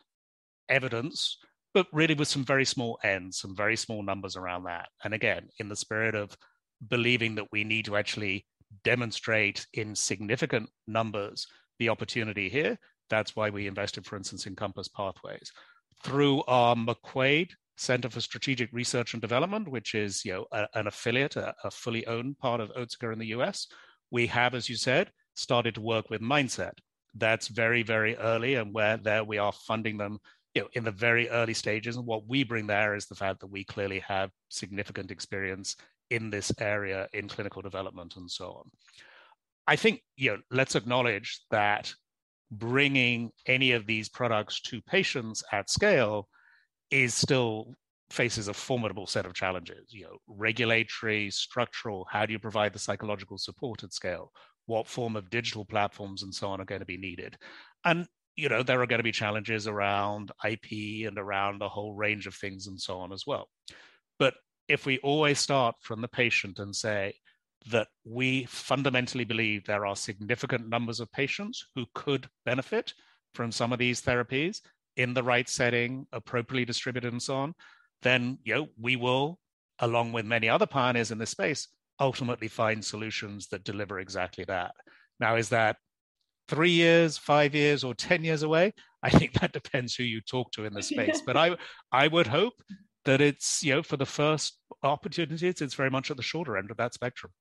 evidence, 0.68 1.38
but 1.72 1.86
really 1.92 2.14
with 2.14 2.28
some 2.28 2.44
very 2.44 2.64
small 2.64 2.98
ends, 3.02 3.38
some 3.38 3.56
very 3.56 3.76
small 3.76 4.02
numbers 4.02 4.36
around 4.36 4.64
that. 4.64 4.88
And 5.02 5.14
again, 5.14 5.48
in 5.58 5.68
the 5.68 5.76
spirit 5.76 6.14
of 6.14 6.36
believing 6.86 7.36
that 7.36 7.50
we 7.52 7.64
need 7.64 7.86
to 7.86 7.96
actually 7.96 8.46
demonstrate 8.82 9.66
in 9.72 9.94
significant 9.94 10.68
numbers 10.86 11.46
the 11.78 11.88
opportunity 11.88 12.48
here, 12.48 12.78
that's 13.08 13.36
why 13.36 13.50
we 13.50 13.66
invested, 13.66 14.04
for 14.04 14.16
instance, 14.16 14.46
in 14.46 14.56
Compass 14.56 14.88
Pathways. 14.88 15.52
Through 16.02 16.42
our 16.44 16.74
McQuade 16.74 17.50
Center 17.76 18.08
for 18.08 18.20
Strategic 18.20 18.72
Research 18.72 19.14
and 19.14 19.20
Development, 19.20 19.68
which 19.68 19.94
is 19.94 20.24
you 20.24 20.32
know, 20.32 20.46
a, 20.52 20.66
an 20.74 20.86
affiliate, 20.86 21.36
a, 21.36 21.54
a 21.64 21.70
fully 21.70 22.06
owned 22.06 22.38
part 22.38 22.60
of 22.60 22.70
Otsuka 22.70 23.12
in 23.12 23.18
the 23.18 23.34
US, 23.38 23.66
we 24.10 24.26
have, 24.28 24.54
as 24.54 24.68
you 24.68 24.76
said, 24.76 25.10
started 25.34 25.74
to 25.74 25.80
work 25.80 26.10
with 26.10 26.20
Mindset, 26.20 26.74
that's 27.16 27.48
very, 27.48 27.82
very 27.82 28.16
early 28.16 28.54
and 28.54 28.72
where 28.72 28.96
there 28.96 29.24
we 29.24 29.38
are 29.38 29.52
funding 29.52 29.96
them 29.98 30.18
you 30.54 30.62
know, 30.62 30.68
in 30.74 30.84
the 30.84 30.90
very 30.90 31.28
early 31.28 31.54
stages. 31.54 31.96
And 31.96 32.06
what 32.06 32.28
we 32.28 32.44
bring 32.44 32.66
there 32.66 32.94
is 32.94 33.06
the 33.06 33.14
fact 33.14 33.40
that 33.40 33.48
we 33.48 33.64
clearly 33.64 34.00
have 34.00 34.30
significant 34.48 35.10
experience 35.10 35.76
in 36.10 36.30
this 36.30 36.52
area 36.58 37.08
in 37.12 37.28
clinical 37.28 37.62
development 37.62 38.16
and 38.16 38.30
so 38.30 38.50
on. 38.50 38.70
I 39.66 39.76
think, 39.76 40.02
you 40.16 40.32
know, 40.32 40.38
let's 40.50 40.76
acknowledge 40.76 41.40
that 41.50 41.92
bringing 42.50 43.30
any 43.46 43.72
of 43.72 43.86
these 43.86 44.08
products 44.08 44.60
to 44.60 44.80
patients 44.82 45.42
at 45.52 45.70
scale 45.70 46.28
is 46.90 47.14
still 47.14 47.74
faces 48.10 48.48
a 48.48 48.54
formidable 48.54 49.06
set 49.06 49.24
of 49.26 49.32
challenges 49.32 49.92
you 49.92 50.04
know 50.04 50.16
regulatory 50.28 51.30
structural 51.30 52.06
how 52.10 52.26
do 52.26 52.32
you 52.32 52.38
provide 52.38 52.72
the 52.72 52.78
psychological 52.78 53.38
support 53.38 53.82
at 53.82 53.92
scale 53.92 54.30
what 54.66 54.86
form 54.86 55.16
of 55.16 55.30
digital 55.30 55.64
platforms 55.64 56.22
and 56.22 56.34
so 56.34 56.48
on 56.48 56.60
are 56.60 56.64
going 56.66 56.80
to 56.80 56.86
be 56.86 56.96
needed. 56.96 57.36
And 57.84 58.06
you 58.36 58.48
know, 58.48 58.62
there 58.62 58.80
are 58.80 58.86
going 58.86 58.98
to 58.98 59.04
be 59.04 59.12
challenges 59.12 59.68
around 59.68 60.32
IP 60.44 61.06
and 61.06 61.18
around 61.18 61.62
a 61.62 61.68
whole 61.68 61.94
range 61.94 62.26
of 62.26 62.34
things 62.34 62.66
and 62.66 62.80
so 62.80 62.98
on 62.98 63.12
as 63.12 63.24
well. 63.26 63.48
But 64.18 64.34
if 64.68 64.86
we 64.86 64.98
always 64.98 65.38
start 65.38 65.76
from 65.80 66.00
the 66.00 66.08
patient 66.08 66.58
and 66.58 66.74
say 66.74 67.14
that 67.70 67.88
we 68.04 68.44
fundamentally 68.44 69.24
believe 69.24 69.64
there 69.64 69.86
are 69.86 69.96
significant 69.96 70.68
numbers 70.68 71.00
of 71.00 71.12
patients 71.12 71.66
who 71.74 71.86
could 71.94 72.28
benefit 72.44 72.92
from 73.34 73.52
some 73.52 73.72
of 73.72 73.78
these 73.78 74.02
therapies 74.02 74.60
in 74.96 75.14
the 75.14 75.22
right 75.22 75.48
setting, 75.48 76.06
appropriately 76.12 76.64
distributed, 76.64 77.12
and 77.12 77.22
so 77.22 77.36
on, 77.36 77.54
then 78.02 78.38
you 78.44 78.54
know, 78.54 78.68
we 78.80 78.96
will, 78.96 79.38
along 79.78 80.12
with 80.12 80.26
many 80.26 80.48
other 80.48 80.66
pioneers 80.66 81.10
in 81.10 81.18
this 81.18 81.30
space, 81.30 81.68
ultimately 82.00 82.48
find 82.48 82.84
solutions 82.84 83.48
that 83.48 83.64
deliver 83.64 84.00
exactly 84.00 84.44
that. 84.44 84.72
Now, 85.20 85.36
is 85.36 85.50
that 85.50 85.76
three 86.48 86.70
years, 86.70 87.18
five 87.18 87.54
years, 87.54 87.84
or 87.84 87.94
10 87.94 88.24
years 88.24 88.42
away? 88.42 88.72
I 89.02 89.10
think 89.10 89.32
that 89.34 89.52
depends 89.52 89.94
who 89.94 90.04
you 90.04 90.20
talk 90.20 90.50
to 90.52 90.64
in 90.64 90.74
the 90.74 90.82
space. 90.82 91.22
but 91.26 91.36
I, 91.36 91.56
I 91.92 92.08
would 92.08 92.26
hope 92.26 92.54
that 93.04 93.20
it's, 93.20 93.62
you 93.62 93.74
know, 93.74 93.82
for 93.82 93.96
the 93.96 94.06
first 94.06 94.58
opportunities, 94.82 95.60
it's 95.60 95.74
very 95.74 95.90
much 95.90 96.10
at 96.10 96.16
the 96.16 96.22
shorter 96.22 96.56
end 96.56 96.70
of 96.70 96.78
that 96.78 96.94
spectrum. 96.94 97.32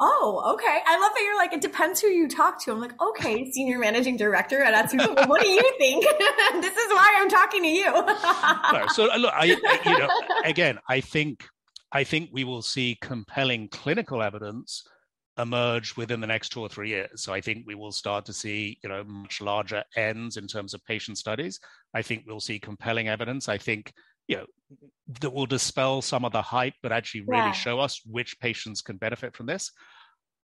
Oh, 0.00 0.54
okay. 0.54 0.80
I 0.86 0.98
love 0.98 1.12
that 1.14 1.22
you're 1.22 1.36
like, 1.36 1.52
it 1.52 1.60
depends 1.60 2.00
who 2.00 2.08
you 2.08 2.26
talk 2.26 2.60
to. 2.64 2.72
I'm 2.72 2.80
like, 2.80 3.00
okay, 3.00 3.50
senior 3.52 3.78
managing 3.78 4.16
director 4.16 4.60
at. 4.60 4.92
Well, 4.92 5.28
what 5.28 5.40
do 5.40 5.48
you 5.48 5.62
think? 5.78 6.04
this 6.60 6.76
is 6.76 6.92
why 6.92 7.14
I'm 7.18 7.28
talking 7.28 7.62
to 7.62 7.68
you. 7.68 7.92
no, 8.72 8.86
so 8.88 9.04
look, 9.16 9.32
I, 9.32 9.44
you 9.84 9.98
know, 9.98 10.08
again, 10.44 10.78
I 10.88 11.00
think, 11.00 11.46
I 11.94 12.02
think 12.02 12.30
we 12.32 12.42
will 12.44 12.62
see 12.62 12.98
compelling 13.00 13.68
clinical 13.68 14.20
evidence 14.20 14.84
emerge 15.38 15.96
within 15.96 16.20
the 16.20 16.26
next 16.26 16.50
two 16.50 16.60
or 16.60 16.68
three 16.68 16.88
years. 16.88 17.22
So 17.22 17.32
I 17.32 17.40
think 17.40 17.64
we 17.66 17.76
will 17.76 17.92
start 17.92 18.24
to 18.26 18.32
see, 18.32 18.78
you 18.82 18.88
know, 18.88 19.04
much 19.04 19.40
larger 19.40 19.82
ends 19.96 20.36
in 20.36 20.46
terms 20.48 20.74
of 20.74 20.84
patient 20.84 21.18
studies. 21.18 21.60
I 21.94 22.02
think 22.02 22.24
we'll 22.26 22.40
see 22.40 22.58
compelling 22.58 23.08
evidence. 23.08 23.48
I 23.48 23.58
think, 23.58 23.92
you 24.26 24.36
know, 24.36 24.46
that 25.20 25.30
will 25.30 25.46
dispel 25.46 26.02
some 26.02 26.24
of 26.24 26.32
the 26.32 26.42
hype, 26.42 26.74
but 26.82 26.92
actually 26.92 27.22
really 27.22 27.42
yeah. 27.42 27.52
show 27.52 27.78
us 27.78 28.00
which 28.04 28.38
patients 28.40 28.82
can 28.82 28.96
benefit 28.96 29.36
from 29.36 29.46
this. 29.46 29.70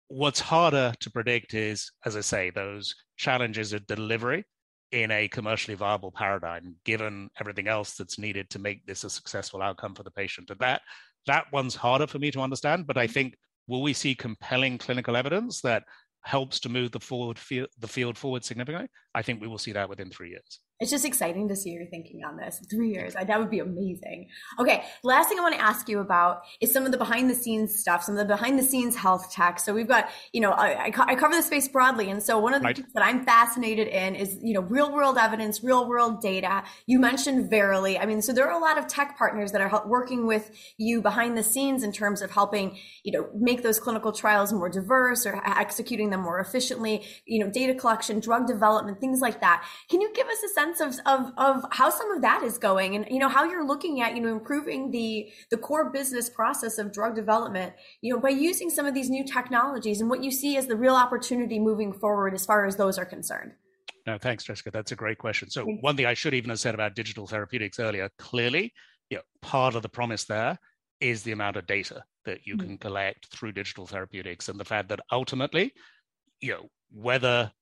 What's 0.09 0.41
harder 0.41 0.93
to 1.01 1.11
predict 1.11 1.55
is, 1.55 1.91
as 2.05 2.17
I 2.17 2.21
say, 2.21 2.51
those 2.51 2.95
challenges 3.17 3.73
of 3.73 3.87
delivery 3.87 4.45
in 4.91 5.11
a 5.11 5.27
commercially 5.29 5.75
viable 5.75 6.13
paradigm, 6.13 6.77
given 6.85 7.31
everything 7.41 7.67
else 7.67 7.95
that's 7.95 8.19
needed 8.19 8.51
to 8.51 8.59
make 8.59 8.85
this 8.85 9.05
a 9.05 9.11
successful 9.11 9.63
outcome 9.63 9.95
for 9.95 10.03
the 10.03 10.11
patient. 10.11 10.51
And 10.51 10.59
that 10.61 10.83
that 11.27 11.47
one's 11.53 11.75
harder 11.75 12.07
for 12.07 12.19
me 12.19 12.31
to 12.31 12.41
understand, 12.41 12.87
but 12.87 12.99
I 12.99 13.05
mm-hmm. 13.05 13.13
think 13.13 13.37
will 13.67 13.83
we 13.83 13.93
see 13.93 14.15
compelling 14.15 14.79
clinical 14.79 15.17
evidence 15.17 15.61
that 15.63 15.85
helps 16.23 16.61
to 16.61 16.69
move 16.69 16.93
the 16.93 17.01
forward 17.01 17.39
field, 17.39 17.69
the 17.79 17.89
field 17.89 18.19
forward 18.19 18.45
significantly? 18.45 18.89
I 19.15 19.23
think 19.23 19.41
we 19.41 19.49
will 19.49 19.59
see 19.59 19.73
that 19.73 19.89
within 19.89 20.11
three 20.11 20.31
years 20.31 20.61
it's 20.83 20.91
just 20.91 21.05
exciting 21.05 21.49
to 21.49 21.55
see 21.55 21.71
your 21.71 21.87
thinking 21.87 22.25
on 22.25 22.37
this. 22.37 22.61
Three 22.69 22.91
years, 22.91 23.15
that 23.15 23.39
would 23.39 23.51
be 23.51 23.61
amazing. 23.61 24.27
Okay, 24.59 24.83
last 25.05 25.29
thing 25.29 25.39
I 25.39 25.43
want 25.43 25.55
to 25.55 25.61
ask 25.61 25.89
you 25.89 26.01
about 26.01 26.43
is 26.61 26.73
some 26.73 26.85
of 26.85 26.91
the 26.91 26.99
behind 26.99 27.31
the 27.31 27.37
scenes 27.37 27.79
stuff, 27.79 28.03
some 28.03 28.17
of 28.17 28.27
the 28.27 28.35
behind 28.35 28.59
the 28.59 28.65
scenes 28.65 28.97
health 28.97 29.33
tech. 29.33 29.61
So 29.61 29.73
we've 29.73 29.87
got, 29.87 30.11
you 30.33 30.41
know, 30.41 30.51
I, 30.51 30.87
I 30.87 31.15
cover 31.15 31.37
the 31.37 31.43
space 31.43 31.69
broadly, 31.69 32.11
and 32.11 32.21
so 32.21 32.37
one 32.41 32.53
of 32.53 32.63
the 32.63 32.67
right. 32.67 32.77
things 32.77 32.93
that 32.95 33.05
I'm 33.05 33.25
fascinated 33.25 33.87
in 33.87 34.17
is, 34.17 34.37
you 34.43 34.55
know, 34.55 34.61
real 34.63 34.93
world 34.93 35.19
evidence, 35.19 35.63
real 35.63 35.89
world 35.89 36.21
data. 36.21 36.65
You 36.87 36.99
mentioned 36.99 37.49
Verily. 37.49 37.97
I 37.97 38.05
mean, 38.05 38.21
so 38.21 38.33
there 38.33 38.51
are 38.51 38.59
a 38.59 38.63
lot 38.63 38.77
of 38.77 38.89
tech 38.89 39.17
partners 39.17 39.53
that 39.53 39.61
are 39.61 39.87
working 39.87 40.27
with 40.27 40.51
you 40.79 41.01
behind 41.01 41.39
the 41.39 41.45
scenes 41.45 41.85
in 41.85 41.93
terms 41.93 42.23
of 42.23 42.33
helping, 42.33 42.77
you 43.05 43.13
know, 43.13 43.29
make 43.37 43.63
those 43.63 43.79
clinical 43.79 44.11
trials 44.11 44.53
more 44.53 44.69
diverse 44.69 45.27
or 45.27 45.41
executing 45.47 46.11
them 46.11 46.23
more 46.23 46.41
efficiently. 46.41 47.07
You 47.25 47.45
know, 47.45 47.53
data 47.53 47.77
collection, 47.77 48.19
drug 48.19 48.49
development, 48.49 49.01
things 49.03 49.21
like 49.21 49.41
that. 49.43 49.67
Can 49.91 50.01
you 50.01 50.11
give 50.15 50.27
us 50.29 50.43
a 50.43 50.49
sense? 50.49 50.63
of, 50.81 50.95
of, 51.07 51.33
of 51.37 51.65
how 51.71 51.91
some 51.91 52.11
of 52.13 52.23
that 52.23 52.43
is 52.43 52.59
going 52.59 52.97
and, 52.97 53.07
you 53.11 53.19
know, 53.19 53.29
how 53.29 53.45
you're 53.45 53.67
looking 53.67 54.01
at, 54.01 54.15
you 54.15 54.23
know, 54.23 54.33
improving 54.33 54.91
the, 54.91 55.31
the 55.51 55.57
core 55.57 55.91
business 55.91 56.31
process 56.31 56.79
of 56.79 56.93
drug 56.93 57.15
development, 57.15 57.73
you 58.01 58.13
know, 58.13 58.21
by 58.21 58.31
using 58.31 58.71
some 58.71 58.87
of 58.87 58.95
these 58.95 59.11
new 59.11 59.25
technologies 59.25 60.01
and 60.01 60.09
what 60.09 60.23
you 60.23 60.31
see 60.31 60.57
as 60.57 60.67
the 60.67 60.77
real 60.77 60.95
opportunity 60.95 61.59
moving 61.59 61.93
forward 61.93 62.35
as 62.35 62.47
far 62.47 62.65
as 62.67 62.77
those 62.77 62.99
are 62.99 63.05
concerned. 63.05 63.53
No, 64.07 64.19
thanks, 64.19 64.45
Jessica. 64.45 64.71
That's 64.71 64.93
a 64.93 64.97
great 64.97 65.19
question. 65.19 65.49
So 65.51 65.65
one 65.65 65.97
thing 65.97 66.07
I 66.07 66.15
should 66.15 66.35
even 66.35 66.51
have 66.51 66.61
said 66.61 66.75
about 66.75 66.95
digital 66.95 67.27
therapeutics 67.27 67.79
earlier, 67.79 68.11
clearly, 68.19 68.73
you 69.11 69.19
know, 69.19 69.23
part 69.43 69.75
of 69.75 69.83
the 69.83 69.89
promise 69.89 70.25
there 70.25 70.59
is 71.01 71.23
the 71.23 71.33
amount 71.33 71.57
of 71.57 71.67
data 71.67 72.03
that 72.25 72.47
you 72.47 72.57
mm-hmm. 72.57 72.67
can 72.67 72.79
collect 72.79 73.27
through 73.27 73.53
digital 73.53 73.87
therapeutics 73.87 74.49
and 74.49 74.59
the 74.59 74.65
fact 74.65 74.89
that 74.89 75.01
ultimately, 75.11 75.73
you 76.41 76.53
know, 76.53 76.69
whether 76.91 77.53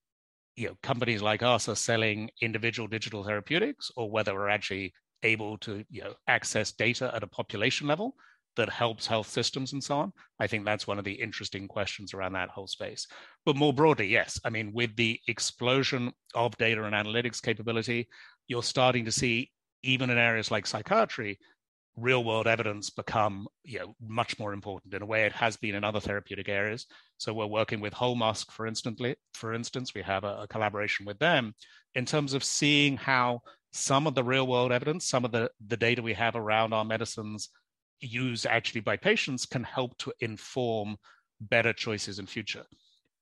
you 0.61 0.69
know 0.69 0.77
companies 0.83 1.23
like 1.23 1.43
us 1.43 1.71
are 1.71 1.75
selling 1.75 2.29
individual 2.43 2.87
digital 2.87 3.25
therapeutics 3.25 3.91
or 3.97 4.11
whether 4.11 4.35
we're 4.35 4.51
actually 4.51 4.93
able 5.23 5.57
to 5.57 5.83
you 5.89 6.03
know 6.03 6.13
access 6.29 6.71
data 6.73 7.11
at 7.15 7.23
a 7.23 7.27
population 7.27 7.87
level 7.87 8.15
that 8.57 8.69
helps 8.69 9.07
health 9.07 9.29
systems 9.29 9.73
and 9.73 9.83
so 9.83 9.97
on 9.97 10.13
i 10.39 10.47
think 10.47 10.65
that's 10.65 10.87
one 10.87 10.99
of 10.99 11.05
the 11.05 11.13
interesting 11.13 11.67
questions 11.67 12.13
around 12.13 12.35
that 12.35 12.51
whole 12.51 12.67
space. 12.67 13.07
But 13.47 13.57
more 13.57 13.73
broadly 13.73 14.09
yes 14.09 14.39
i 14.45 14.51
mean 14.51 14.73
with 14.75 14.95
the 14.97 15.19
explosion 15.29 16.13
of 16.35 16.57
data 16.59 16.83
and 16.85 16.95
analytics 16.95 17.41
capability 17.41 18.07
you're 18.47 18.63
starting 18.63 19.07
to 19.07 19.13
see 19.13 19.51
even 19.83 20.11
in 20.11 20.19
areas 20.19 20.51
like 20.51 20.67
psychiatry 20.67 21.39
real 21.97 22.25
world 22.25 22.47
evidence 22.47 22.91
become 22.91 23.47
you 23.65 23.79
know 23.79 23.95
much 24.01 24.39
more 24.39 24.53
important 24.53 24.95
in 24.95 25.03
a 25.03 25.07
way 25.07 25.25
it 25.25 25.33
has 25.33 25.57
been 25.57 25.75
in 25.75 25.85
other 25.85 26.01
therapeutic 26.01 26.49
areas. 26.49 26.87
So 27.19 27.33
we're 27.33 27.47
working 27.47 27.81
with 27.81 27.93
Holmusk 27.93 28.51
for 28.51 28.67
instance 28.67 29.01
for 29.35 29.53
instance 29.55 29.95
we 29.95 30.03
have 30.03 30.25
a, 30.25 30.43
a, 30.43 30.49
collaboration 30.49 31.07
with 31.07 31.19
them 31.19 31.55
in 31.95 32.05
terms 32.07 32.35
of 32.35 32.45
seeing 32.45 32.97
how 32.97 33.41
some 33.73 34.07
of 34.07 34.15
the 34.15 34.25
real 34.25 34.47
world 34.47 34.73
evidence 34.73 35.05
some 35.07 35.25
of 35.25 35.33
the 35.33 35.51
the 35.67 35.77
data 35.77 36.03
we 36.03 36.15
have 36.15 36.37
around 36.37 36.73
our 36.73 36.85
medicines 36.85 37.51
used 38.01 38.47
actually 38.47 38.81
by 38.81 38.97
patients 38.97 39.45
can 39.45 39.63
help 39.63 39.97
to 39.99 40.13
inform 40.21 40.97
better 41.41 41.73
choices 41.73 42.19
in 42.19 42.27
future. 42.27 42.65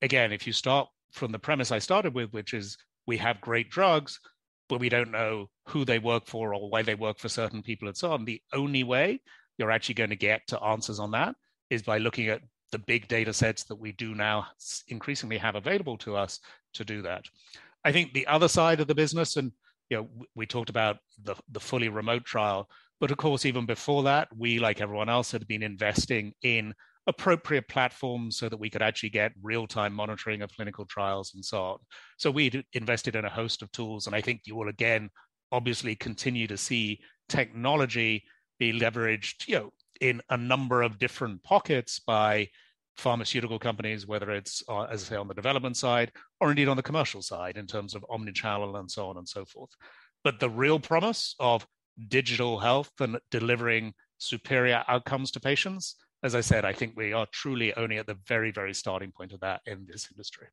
Again 0.03 0.33
if 0.33 0.47
you 0.47 0.53
start 0.53 0.89
from 1.13 1.33
the 1.33 1.39
premise 1.39 1.73
i 1.73 1.79
started 1.79 2.15
with 2.15 2.31
which 2.33 2.53
is 2.53 2.77
we 3.07 3.17
have 3.17 3.41
great 3.41 3.71
drugs 3.71 4.21
but 4.69 4.81
we 4.81 4.89
don't 4.89 5.11
know 5.11 5.49
who 5.67 5.85
they 5.85 5.99
work 5.99 6.27
for 6.27 6.55
or 6.55 6.69
why 6.71 6.83
they 6.83 6.95
work 6.95 7.19
for 7.19 7.29
certain 7.29 7.63
people 7.63 7.89
and 7.89 7.97
so 7.97 8.13
on. 8.13 8.25
The 8.25 8.41
only 8.53 8.85
way 8.85 9.21
you're 9.57 9.71
actually 9.71 9.95
going 9.95 10.11
to 10.11 10.17
get 10.17 10.47
to 10.49 10.63
answers 10.63 10.99
on 10.99 11.11
that 11.13 11.35
is 11.71 11.83
by 11.83 11.99
looking 11.99 12.29
at 12.29 12.43
the 12.71 12.79
big 12.79 13.09
data 13.09 13.33
sets 13.33 13.65
that 13.65 13.77
we 13.77 13.93
do 13.93 14.15
now 14.15 14.47
increasingly 14.89 15.39
have 15.39 15.55
available 15.55 15.97
to 15.99 16.17
us 16.17 16.41
to 16.75 16.85
do 16.85 17.03
that. 17.03 17.25
I 17.85 17.93
think 17.93 18.13
the 18.13 18.27
other 18.27 18.49
side 18.49 18.81
of 18.81 18.87
the 18.87 18.95
business, 18.95 19.37
and 19.37 19.53
you 19.89 19.97
know, 19.97 20.09
we 20.35 20.47
talked 20.47 20.71
about 20.71 20.99
the, 21.23 21.35
the 21.51 21.61
fully 21.61 21.89
remote 21.89 22.25
trial, 22.25 22.69
but 23.01 23.11
of 23.11 23.17
course, 23.17 23.47
even 23.47 23.65
before 23.65 24.03
that, 24.05 24.29
we, 24.37 24.59
like 24.59 24.81
everyone 24.81 25.09
else, 25.09 25.31
had 25.31 25.47
been 25.47 25.63
investing 25.63 26.35
in 26.43 26.75
appropriate 27.09 27.67
platforms 27.69 28.39
so 28.39 28.49
that 28.49 28.61
we 28.61 28.71
could 28.71 28.83
actually 28.83 29.09
get 29.09 29.33
real-time 29.43 29.93
monitoring 29.93 30.43
of 30.43 30.55
clinical 30.55 30.85
trials 30.85 31.33
and 31.35 31.45
so 31.45 31.63
on. 31.63 31.79
So 32.19 32.31
we 32.31 32.63
invested 32.75 33.17
in 33.17 33.25
a 33.25 33.31
host 33.31 33.63
of 33.63 33.73
tools, 33.73 34.07
and 34.07 34.15
I 34.15 34.21
think 34.21 34.43
you 34.45 34.55
will 34.55 34.69
again 34.69 35.11
obviously 35.51 35.97
continue 35.97 36.47
to 36.47 36.57
see 36.57 37.01
technology 37.29 38.25
be 38.59 38.79
leveraged, 38.79 39.49
you 39.49 39.55
know, 39.55 39.73
in 40.01 40.21
a 40.29 40.37
number 40.37 40.83
of 40.83 40.99
different 40.99 41.43
pockets 41.43 41.99
by 41.99 42.49
pharmaceutical 42.99 43.59
companies, 43.59 44.07
whether 44.07 44.31
it's, 44.31 44.63
uh, 44.69 44.83
as 44.83 45.05
I 45.05 45.07
say, 45.07 45.17
on 45.17 45.29
the 45.29 45.35
development 45.35 45.77
side 45.77 46.13
or 46.41 46.51
indeed 46.51 46.69
on 46.69 46.77
the 46.77 46.83
commercial 46.83 47.23
side 47.23 47.57
in 47.57 47.67
terms 47.67 47.95
of 47.95 48.05
omnichannel 48.11 48.79
and 48.79 48.91
so 48.91 49.09
on 49.09 49.17
and 49.17 49.29
so 49.29 49.45
forth. 49.45 49.71
But 50.25 50.41
the 50.41 50.51
real 50.51 50.79
promise 50.79 51.35
of 51.39 51.67
digital 52.09 52.59
health 52.59 52.91
and 53.01 53.19
delivering 53.31 53.95
superior 54.19 54.85
outcomes 54.89 55.31
to 55.31 55.41
patients 55.41 55.97
as 56.23 56.35
I 56.35 56.41
said, 56.41 56.65
I 56.65 56.73
think 56.73 56.95
we 56.97 57.13
are 57.13 57.27
truly 57.33 57.75
only 57.75 57.99
at 57.99 58.07
the 58.07 58.19
very, 58.27 58.51
very 58.51 58.75
starting 58.75 59.13
point 59.13 59.33
of 59.33 59.41
that 59.41 59.61
in 59.67 59.87
this 59.87 60.09
industry. 60.11 60.49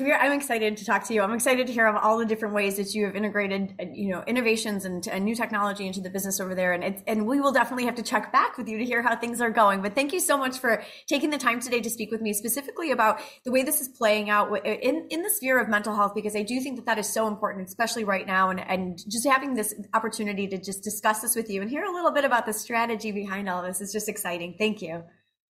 I'm 0.00 0.32
excited 0.32 0.76
to 0.78 0.84
talk 0.84 1.04
to 1.04 1.14
you. 1.14 1.22
I'm 1.22 1.32
excited 1.32 1.66
to 1.66 1.72
hear 1.72 1.86
of 1.86 1.96
all 1.96 2.18
the 2.18 2.24
different 2.24 2.54
ways 2.54 2.76
that 2.76 2.94
you 2.94 3.04
have 3.06 3.16
integrated, 3.16 3.74
you 3.92 4.10
know, 4.10 4.22
innovations 4.26 4.84
and, 4.84 5.06
and 5.06 5.24
new 5.24 5.34
technology 5.34 5.86
into 5.86 6.00
the 6.00 6.10
business 6.10 6.40
over 6.40 6.54
there. 6.54 6.72
And 6.72 7.02
and 7.06 7.26
we 7.26 7.40
will 7.40 7.52
definitely 7.52 7.84
have 7.84 7.94
to 7.96 8.02
check 8.02 8.32
back 8.32 8.56
with 8.56 8.68
you 8.68 8.78
to 8.78 8.84
hear 8.84 9.02
how 9.02 9.16
things 9.16 9.40
are 9.40 9.50
going. 9.50 9.82
But 9.82 9.94
thank 9.94 10.12
you 10.12 10.20
so 10.20 10.36
much 10.36 10.58
for 10.58 10.82
taking 11.06 11.30
the 11.30 11.38
time 11.38 11.60
today 11.60 11.80
to 11.80 11.90
speak 11.90 12.10
with 12.10 12.20
me 12.20 12.32
specifically 12.32 12.90
about 12.90 13.20
the 13.44 13.50
way 13.50 13.62
this 13.62 13.80
is 13.80 13.88
playing 13.88 14.30
out 14.30 14.50
in, 14.66 15.06
in 15.10 15.22
the 15.22 15.30
sphere 15.30 15.60
of 15.60 15.68
mental 15.68 15.94
health, 15.94 16.12
because 16.14 16.34
I 16.34 16.42
do 16.42 16.60
think 16.60 16.76
that 16.76 16.86
that 16.86 16.98
is 16.98 17.12
so 17.12 17.26
important, 17.26 17.68
especially 17.68 18.04
right 18.04 18.26
now. 18.26 18.50
And, 18.50 18.60
and 18.60 18.98
just 19.08 19.26
having 19.26 19.54
this 19.54 19.74
opportunity 19.94 20.46
to 20.48 20.58
just 20.58 20.82
discuss 20.82 21.20
this 21.20 21.36
with 21.36 21.50
you 21.50 21.62
and 21.62 21.70
hear 21.70 21.84
a 21.84 21.92
little 21.92 22.12
bit 22.12 22.24
about 22.24 22.46
the 22.46 22.52
strategy 22.52 23.12
behind 23.12 23.48
all 23.48 23.62
this 23.62 23.80
is 23.80 23.92
just 23.92 24.08
exciting. 24.08 24.56
Thank 24.58 24.82
you. 24.82 25.04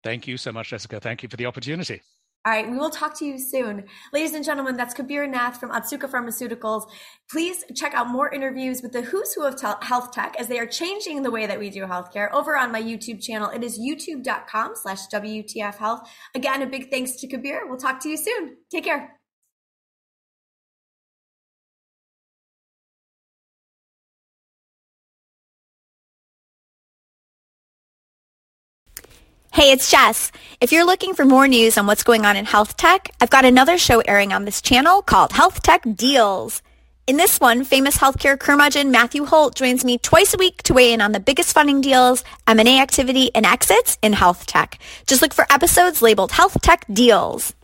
Thank 0.02 0.28
you 0.28 0.36
so 0.36 0.52
much, 0.52 0.68
Jessica. 0.68 1.00
Thank 1.00 1.22
you 1.22 1.28
for 1.28 1.36
the 1.36 1.46
opportunity. 1.46 2.02
All 2.46 2.52
right, 2.52 2.70
we 2.70 2.78
will 2.78 2.90
talk 2.90 3.18
to 3.18 3.24
you 3.24 3.40
soon. 3.40 3.86
Ladies 4.12 4.32
and 4.32 4.44
gentlemen, 4.44 4.76
that's 4.76 4.94
Kabir 4.94 5.26
Nath 5.26 5.58
from 5.58 5.70
Atsuka 5.70 6.08
Pharmaceuticals. 6.08 6.88
Please 7.28 7.64
check 7.74 7.92
out 7.92 8.06
more 8.06 8.32
interviews 8.32 8.82
with 8.82 8.92
the 8.92 9.02
who's 9.02 9.34
who 9.34 9.44
of 9.44 9.60
health 9.82 10.12
tech 10.12 10.36
as 10.38 10.46
they 10.46 10.60
are 10.60 10.66
changing 10.66 11.24
the 11.24 11.30
way 11.32 11.48
that 11.48 11.58
we 11.58 11.70
do 11.70 11.86
healthcare 11.86 12.30
over 12.30 12.56
on 12.56 12.70
my 12.70 12.80
YouTube 12.80 13.20
channel. 13.20 13.50
It 13.50 13.64
is 13.64 13.80
youtube.com 13.80 14.74
slash 14.76 15.08
WTF 15.08 15.74
Health. 15.74 16.08
Again, 16.36 16.62
a 16.62 16.66
big 16.66 16.88
thanks 16.88 17.16
to 17.16 17.26
Kabir. 17.26 17.66
We'll 17.66 17.78
talk 17.78 17.98
to 18.02 18.08
you 18.08 18.16
soon. 18.16 18.58
Take 18.70 18.84
care. 18.84 19.15
Hey, 29.56 29.72
it's 29.72 29.90
Jess. 29.90 30.32
If 30.60 30.70
you're 30.70 30.84
looking 30.84 31.14
for 31.14 31.24
more 31.24 31.48
news 31.48 31.78
on 31.78 31.86
what's 31.86 32.02
going 32.02 32.26
on 32.26 32.36
in 32.36 32.44
health 32.44 32.76
tech, 32.76 33.10
I've 33.22 33.30
got 33.30 33.46
another 33.46 33.78
show 33.78 34.00
airing 34.00 34.34
on 34.34 34.44
this 34.44 34.60
channel 34.60 35.00
called 35.00 35.32
Health 35.32 35.62
Tech 35.62 35.82
Deals. 35.94 36.60
In 37.06 37.16
this 37.16 37.40
one, 37.40 37.64
famous 37.64 37.96
healthcare 37.96 38.38
curmudgeon 38.38 38.90
Matthew 38.90 39.24
Holt 39.24 39.54
joins 39.54 39.82
me 39.82 39.96
twice 39.96 40.34
a 40.34 40.36
week 40.36 40.62
to 40.64 40.74
weigh 40.74 40.92
in 40.92 41.00
on 41.00 41.12
the 41.12 41.20
biggest 41.20 41.54
funding 41.54 41.80
deals, 41.80 42.22
M&A 42.46 42.78
activity, 42.78 43.34
and 43.34 43.46
exits 43.46 43.96
in 44.02 44.12
health 44.12 44.44
tech. 44.44 44.78
Just 45.06 45.22
look 45.22 45.32
for 45.32 45.46
episodes 45.50 46.02
labeled 46.02 46.32
Health 46.32 46.60
Tech 46.60 46.84
Deals. 46.92 47.54